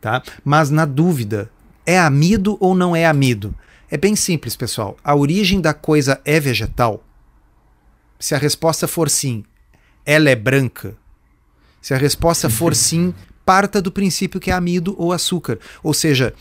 Tá? 0.00 0.22
Mas 0.44 0.70
na 0.70 0.84
dúvida, 0.84 1.50
é 1.86 1.98
amido 1.98 2.56
ou 2.60 2.74
não 2.74 2.94
é 2.94 3.06
amido? 3.06 3.54
É 3.90 3.96
bem 3.96 4.14
simples, 4.14 4.54
pessoal. 4.54 4.96
A 5.02 5.14
origem 5.14 5.60
da 5.60 5.72
coisa 5.72 6.20
é 6.24 6.38
vegetal? 6.38 7.02
Se 8.18 8.34
a 8.34 8.38
resposta 8.38 8.86
for 8.86 9.08
sim, 9.08 9.44
ela 10.04 10.28
é 10.28 10.36
branca. 10.36 10.96
Se 11.80 11.94
a 11.94 11.96
resposta 11.96 12.50
for 12.50 12.74
sim, 12.76 13.14
parta 13.48 13.80
do 13.80 13.90
princípio 13.90 14.38
que 14.38 14.50
é 14.50 14.52
amido 14.52 14.94
ou 14.98 15.10
açúcar. 15.10 15.58
Ou 15.82 15.94
seja, 15.94 16.34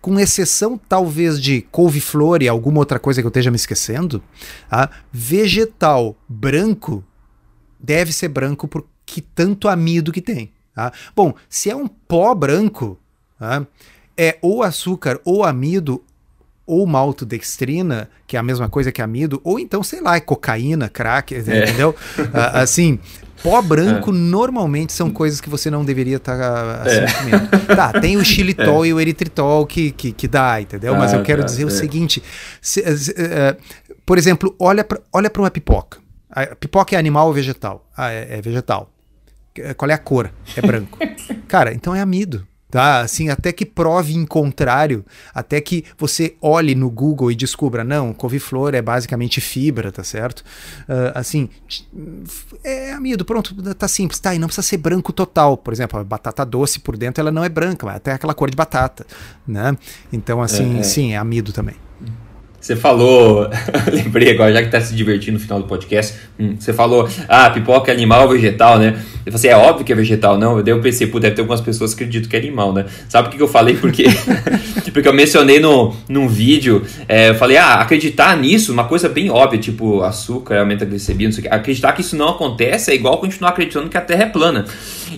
com 0.00 0.18
exceção 0.18 0.76
talvez 0.76 1.40
de 1.40 1.60
couve-flor 1.70 2.42
e 2.42 2.48
alguma 2.48 2.80
outra 2.80 2.98
coisa 2.98 3.22
que 3.22 3.26
eu 3.26 3.30
esteja 3.30 3.48
me 3.48 3.54
esquecendo, 3.54 4.20
a 4.68 4.90
vegetal 5.12 6.16
branco 6.28 7.04
deve 7.78 8.12
ser 8.12 8.26
branco 8.26 8.66
porque 8.66 9.22
tanto 9.36 9.68
amido 9.68 10.10
que 10.10 10.20
tem. 10.20 10.50
Tá? 10.74 10.92
Bom, 11.14 11.32
se 11.48 11.70
é 11.70 11.76
um 11.76 11.86
pó 11.86 12.34
branco, 12.34 12.98
tá? 13.38 13.64
é 14.16 14.36
ou 14.42 14.64
açúcar 14.64 15.20
ou 15.24 15.44
amido 15.44 16.02
ou 16.66 16.88
maltodextrina, 16.88 18.10
que 18.26 18.36
é 18.36 18.40
a 18.40 18.42
mesma 18.42 18.68
coisa 18.68 18.90
que 18.90 19.00
amido, 19.00 19.40
ou 19.44 19.60
então, 19.60 19.80
sei 19.84 20.00
lá, 20.00 20.16
é 20.16 20.20
cocaína, 20.20 20.88
crack, 20.88 21.36
é. 21.36 21.38
entendeu? 21.38 21.94
assim, 22.52 22.98
Pó 23.42 23.60
branco 23.62 24.10
é. 24.10 24.12
normalmente 24.12 24.92
são 24.92 25.10
coisas 25.10 25.40
que 25.40 25.48
você 25.48 25.70
não 25.70 25.84
deveria 25.84 26.16
estar 26.16 26.36
tá, 26.36 26.82
assim, 26.82 26.98
é. 26.98 27.12
comendo. 27.12 27.66
Tá, 27.76 27.92
tem 28.00 28.16
o 28.16 28.24
xilitol 28.24 28.84
é. 28.86 28.88
e 28.88 28.94
o 28.94 29.00
eritritol 29.00 29.66
que, 29.66 29.90
que, 29.92 30.12
que 30.12 30.28
dá, 30.28 30.60
entendeu? 30.60 30.96
Mas 30.96 31.12
eu 31.12 31.20
ah, 31.20 31.22
quero 31.22 31.42
tá, 31.42 31.46
dizer 31.46 31.64
o 31.64 31.68
é. 31.68 31.70
seguinte: 31.70 32.22
se, 32.60 32.80
uh, 32.80 33.94
por 34.04 34.18
exemplo, 34.18 34.54
olha 34.58 34.84
para 34.84 35.00
olha 35.12 35.30
uma 35.36 35.50
pipoca. 35.50 35.98
A 36.30 36.54
pipoca 36.54 36.94
é 36.94 36.98
animal 36.98 37.28
ou 37.28 37.32
vegetal? 37.32 37.88
Ah, 37.96 38.10
é, 38.10 38.38
é 38.38 38.42
vegetal. 38.42 38.90
Qual 39.76 39.90
é 39.90 39.94
a 39.94 39.98
cor? 39.98 40.30
É 40.56 40.60
branco. 40.60 40.98
Cara, 41.48 41.72
então 41.72 41.94
é 41.94 42.00
amido 42.00 42.46
tá? 42.70 43.00
Assim, 43.00 43.28
até 43.28 43.52
que 43.52 43.64
prove 43.64 44.14
em 44.14 44.26
contrário, 44.26 45.04
até 45.34 45.60
que 45.60 45.84
você 45.96 46.36
olhe 46.40 46.74
no 46.74 46.90
Google 46.90 47.30
e 47.30 47.34
descubra, 47.34 47.82
não, 47.82 48.12
couve-flor 48.12 48.74
é 48.74 48.82
basicamente 48.82 49.40
fibra, 49.40 49.90
tá 49.90 50.04
certo? 50.04 50.40
Uh, 50.88 51.12
assim, 51.14 51.48
é 52.62 52.92
amido, 52.92 53.24
pronto, 53.24 53.54
tá 53.74 53.88
simples, 53.88 54.18
tá? 54.20 54.34
E 54.34 54.38
não 54.38 54.48
precisa 54.48 54.66
ser 54.66 54.76
branco 54.76 55.12
total, 55.12 55.56
por 55.56 55.72
exemplo, 55.72 55.98
a 55.98 56.04
batata 56.04 56.44
doce 56.44 56.80
por 56.80 56.96
dentro 56.96 57.20
ela 57.20 57.32
não 57.32 57.44
é 57.44 57.48
branca, 57.48 57.86
mas 57.86 57.96
até 57.96 58.12
aquela 58.12 58.34
cor 58.34 58.50
de 58.50 58.56
batata, 58.56 59.06
né? 59.46 59.76
Então, 60.12 60.42
assim, 60.42 60.76
é, 60.76 60.80
é. 60.80 60.82
sim, 60.82 61.12
é 61.12 61.16
amido 61.16 61.52
também. 61.52 61.87
Você 62.60 62.74
falou, 62.74 63.48
lembrei 63.92 64.32
agora, 64.32 64.52
já 64.52 64.62
que 64.62 64.68
tá 64.68 64.80
se 64.80 64.92
divertindo 64.92 65.34
no 65.34 65.38
final 65.38 65.60
do 65.60 65.66
podcast, 65.66 66.14
hum, 66.38 66.56
você 66.58 66.72
falou, 66.72 67.08
ah, 67.28 67.48
pipoca 67.50 67.92
é 67.92 67.94
animal 67.94 68.22
ou 68.22 68.30
vegetal, 68.30 68.80
né? 68.80 68.98
Eu 69.24 69.32
falei 69.32 69.34
assim, 69.34 69.48
é 69.48 69.56
óbvio 69.56 69.84
que 69.84 69.92
é 69.92 69.96
vegetal, 69.96 70.36
não? 70.36 70.60
Daí 70.60 70.74
eu 70.74 70.80
pensei, 70.80 71.06
pô, 71.06 71.20
deve 71.20 71.36
ter 71.36 71.42
algumas 71.42 71.60
pessoas 71.60 71.94
que 71.94 72.02
acreditam 72.02 72.28
que 72.28 72.36
é 72.36 72.40
animal, 72.40 72.72
né? 72.72 72.86
Sabe 73.08 73.28
por 73.28 73.36
que 73.36 73.42
eu 73.42 73.48
falei? 73.48 73.76
Porque, 73.76 74.06
porque 74.92 75.06
eu 75.06 75.12
mencionei 75.12 75.60
no, 75.60 75.94
num 76.08 76.26
vídeo, 76.26 76.82
é, 77.08 77.30
eu 77.30 77.36
falei, 77.36 77.56
ah, 77.56 77.74
acreditar 77.74 78.36
nisso, 78.36 78.72
uma 78.72 78.84
coisa 78.84 79.08
bem 79.08 79.30
óbvia, 79.30 79.60
tipo 79.60 80.02
açúcar, 80.02 80.58
aumenta 80.58 80.84
a 80.84 80.88
glicemia, 80.88 81.28
não 81.28 81.32
sei 81.32 81.44
o 81.44 81.48
que. 81.48 81.54
Acreditar 81.54 81.92
que 81.92 82.00
isso 82.00 82.16
não 82.16 82.30
acontece 82.30 82.90
é 82.90 82.94
igual 82.94 83.18
continuar 83.18 83.50
acreditando 83.50 83.88
que 83.88 83.96
a 83.96 84.00
Terra 84.00 84.24
é 84.24 84.26
plana. 84.26 84.64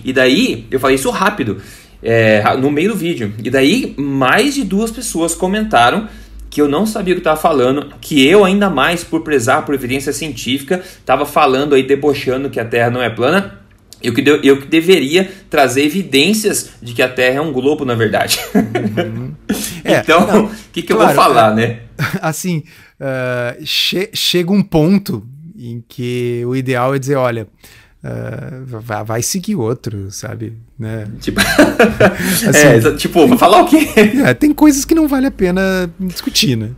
E 0.05 0.13
daí, 0.13 0.67
eu 0.69 0.79
falei 0.79 0.95
isso 0.95 1.09
rápido, 1.09 1.57
é, 2.03 2.43
no 2.55 2.69
meio 2.69 2.91
do 2.91 2.95
vídeo. 2.95 3.33
E 3.43 3.49
daí, 3.49 3.95
mais 3.97 4.53
de 4.53 4.63
duas 4.63 4.91
pessoas 4.91 5.33
comentaram 5.33 6.07
que 6.51 6.61
eu 6.61 6.67
não 6.67 6.85
sabia 6.85 7.13
o 7.13 7.15
que 7.15 7.21
estava 7.21 7.39
falando, 7.39 7.93
que 8.01 8.27
eu 8.27 8.43
ainda 8.43 8.69
mais 8.69 9.05
por 9.05 9.21
prezar 9.21 9.65
por 9.65 9.73
evidência 9.73 10.11
científica 10.11 10.83
estava 10.99 11.25
falando 11.25 11.73
aí 11.73 11.81
debochando 11.81 12.49
que 12.49 12.59
a 12.59 12.65
Terra 12.65 12.91
não 12.91 13.01
é 13.01 13.09
plana. 13.09 13.59
Eu 14.03 14.13
que, 14.13 14.21
de, 14.21 14.31
eu 14.43 14.59
que 14.59 14.67
deveria 14.67 15.31
trazer 15.49 15.83
evidências 15.83 16.71
de 16.81 16.93
que 16.93 17.01
a 17.01 17.07
Terra 17.07 17.37
é 17.37 17.41
um 17.41 17.53
globo, 17.53 17.85
na 17.85 17.95
verdade. 17.95 18.39
Uhum. 18.53 19.31
É, 19.83 19.97
então, 19.97 20.45
o 20.45 20.51
que, 20.71 20.83
que 20.83 20.93
claro, 20.93 21.11
eu 21.11 21.15
vou 21.15 21.15
falar, 21.15 21.51
é, 21.51 21.55
né? 21.55 21.79
Assim, 22.21 22.63
uh, 22.99 23.65
che 23.65 24.09
chega 24.13 24.51
um 24.51 24.61
ponto 24.61 25.25
em 25.57 25.83
que 25.87 26.43
o 26.45 26.55
ideal 26.55 26.93
é 26.93 26.99
dizer, 26.99 27.15
olha, 27.15 27.47
Uh, 28.03 29.03
vai 29.05 29.21
seguir 29.21 29.55
outro, 29.55 30.09
sabe? 30.09 30.53
Né? 30.77 31.07
Tipo, 31.19 31.39
assim, 32.49 32.67
é, 32.67 32.95
tipo, 32.95 33.27
vai 33.27 33.37
falar 33.37 33.61
o 33.61 33.65
quê? 33.67 33.87
É, 34.25 34.33
tem 34.33 34.51
coisas 34.53 34.85
que 34.85 34.95
não 34.95 35.07
vale 35.07 35.27
a 35.27 35.31
pena 35.31 35.87
discutir, 35.99 36.57
né? 36.57 36.71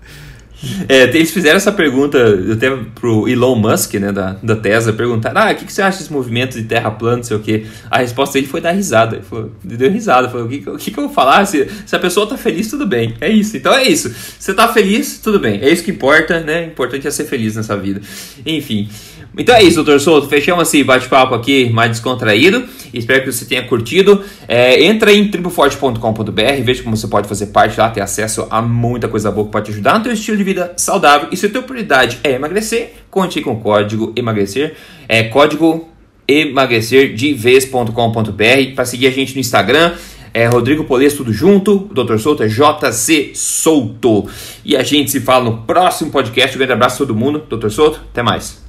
É, 0.87 1.03
eles 1.03 1.31
fizeram 1.31 1.57
essa 1.57 1.71
pergunta 1.71 2.17
até 2.53 2.69
pro 2.95 3.27
Elon 3.27 3.55
Musk, 3.55 3.95
né, 3.95 4.11
da, 4.11 4.37
da 4.41 4.55
Tesla, 4.55 4.93
perguntaram, 4.93 5.41
ah, 5.41 5.51
o 5.51 5.55
que, 5.55 5.65
que 5.65 5.73
você 5.73 5.81
acha 5.81 5.97
desse 5.99 6.11
movimento 6.11 6.53
de 6.53 6.63
terra 6.63 6.89
plana, 6.89 7.17
não 7.17 7.23
sei 7.23 7.35
o 7.35 7.39
quê. 7.41 7.65
A 7.89 7.99
resposta 7.99 8.33
dele 8.33 8.47
foi 8.47 8.61
dar 8.61 8.71
risada. 8.71 9.17
Ele, 9.17 9.25
falou, 9.25 9.51
deu 9.63 9.91
risada, 9.91 10.29
falou, 10.29 10.45
o 10.45 10.49
que, 10.49 10.69
o 10.69 10.77
que, 10.77 10.91
que 10.91 10.97
eu 10.97 11.05
vou 11.05 11.13
falar? 11.13 11.45
Se, 11.45 11.67
se 11.85 11.95
a 11.95 11.99
pessoa 11.99 12.27
tá 12.27 12.37
feliz, 12.37 12.69
tudo 12.69 12.87
bem. 12.87 13.13
É 13.19 13.29
isso. 13.29 13.57
Então 13.57 13.73
é 13.73 13.83
isso. 13.83 14.13
Você 14.39 14.53
tá 14.53 14.67
feliz, 14.67 15.19
tudo 15.19 15.39
bem. 15.39 15.59
É 15.61 15.69
isso 15.69 15.83
que 15.83 15.91
importa, 15.91 16.39
né? 16.39 16.63
O 16.63 16.67
importante 16.67 17.07
é 17.07 17.11
ser 17.11 17.25
feliz 17.25 17.55
nessa 17.55 17.75
vida. 17.75 18.01
Enfim. 18.45 18.87
Então 19.37 19.55
é 19.55 19.63
isso, 19.63 19.77
doutor 19.77 19.99
Souto. 19.99 20.27
Fechamos 20.27 20.67
esse 20.67 20.83
bate-papo 20.83 21.33
aqui 21.33 21.69
mais 21.71 21.89
descontraído. 21.91 22.65
Espero 22.93 23.23
que 23.23 23.31
você 23.31 23.45
tenha 23.45 23.63
curtido. 23.63 24.21
É, 24.47 24.83
entra 24.83 25.11
em 25.11 25.27
triboforte.com.br, 25.27 26.61
veja 26.63 26.83
como 26.83 26.95
você 26.95 27.07
pode 27.07 27.27
fazer 27.27 27.47
parte 27.47 27.79
lá, 27.79 27.89
ter 27.89 28.01
acesso 28.01 28.45
a 28.49 28.61
muita 28.61 29.07
coisa 29.07 29.31
boa 29.31 29.47
que 29.47 29.51
pode 29.51 29.65
te 29.65 29.71
ajudar 29.71 29.97
no 29.97 30.03
teu 30.03 30.13
estilo 30.13 30.37
de 30.37 30.43
vida 30.43 30.73
saudável. 30.77 31.29
E 31.31 31.37
se 31.37 31.47
a 31.47 31.49
tua 31.49 31.63
prioridade 31.63 32.19
é 32.23 32.33
emagrecer, 32.33 32.93
conte 33.09 33.41
com 33.41 33.53
o 33.53 33.59
código 33.59 34.13
emagrecer. 34.15 34.75
É 35.09 35.23
código 35.23 35.89
emagrecerdevez.com.br 36.27 38.75
para 38.75 38.85
seguir 38.85 39.07
a 39.07 39.11
gente 39.11 39.33
no 39.33 39.41
Instagram. 39.41 39.93
É 40.31 40.45
Rodrigo 40.47 40.83
Polesso, 40.83 41.17
tudo 41.17 41.33
junto. 41.33 41.89
O. 41.95 42.17
Souto 42.17 42.43
é 42.43 42.47
JC 42.47 43.33
Souto. 43.35 44.27
E 44.65 44.75
a 44.75 44.81
gente 44.81 45.11
se 45.11 45.19
fala 45.19 45.45
no 45.45 45.57
próximo 45.57 46.09
podcast. 46.09 46.55
Um 46.55 46.57
grande 46.57 46.73
abraço 46.73 46.95
a 46.95 47.05
todo 47.05 47.15
mundo. 47.15 47.43
Dr. 47.49 47.69
Souto, 47.69 48.01
até 48.11 48.23
mais. 48.23 48.62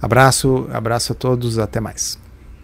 Abraço, 0.00 0.68
abraço 0.72 1.12
a 1.12 1.14
todos, 1.14 1.58
até 1.58 1.80
mais. 1.80 2.18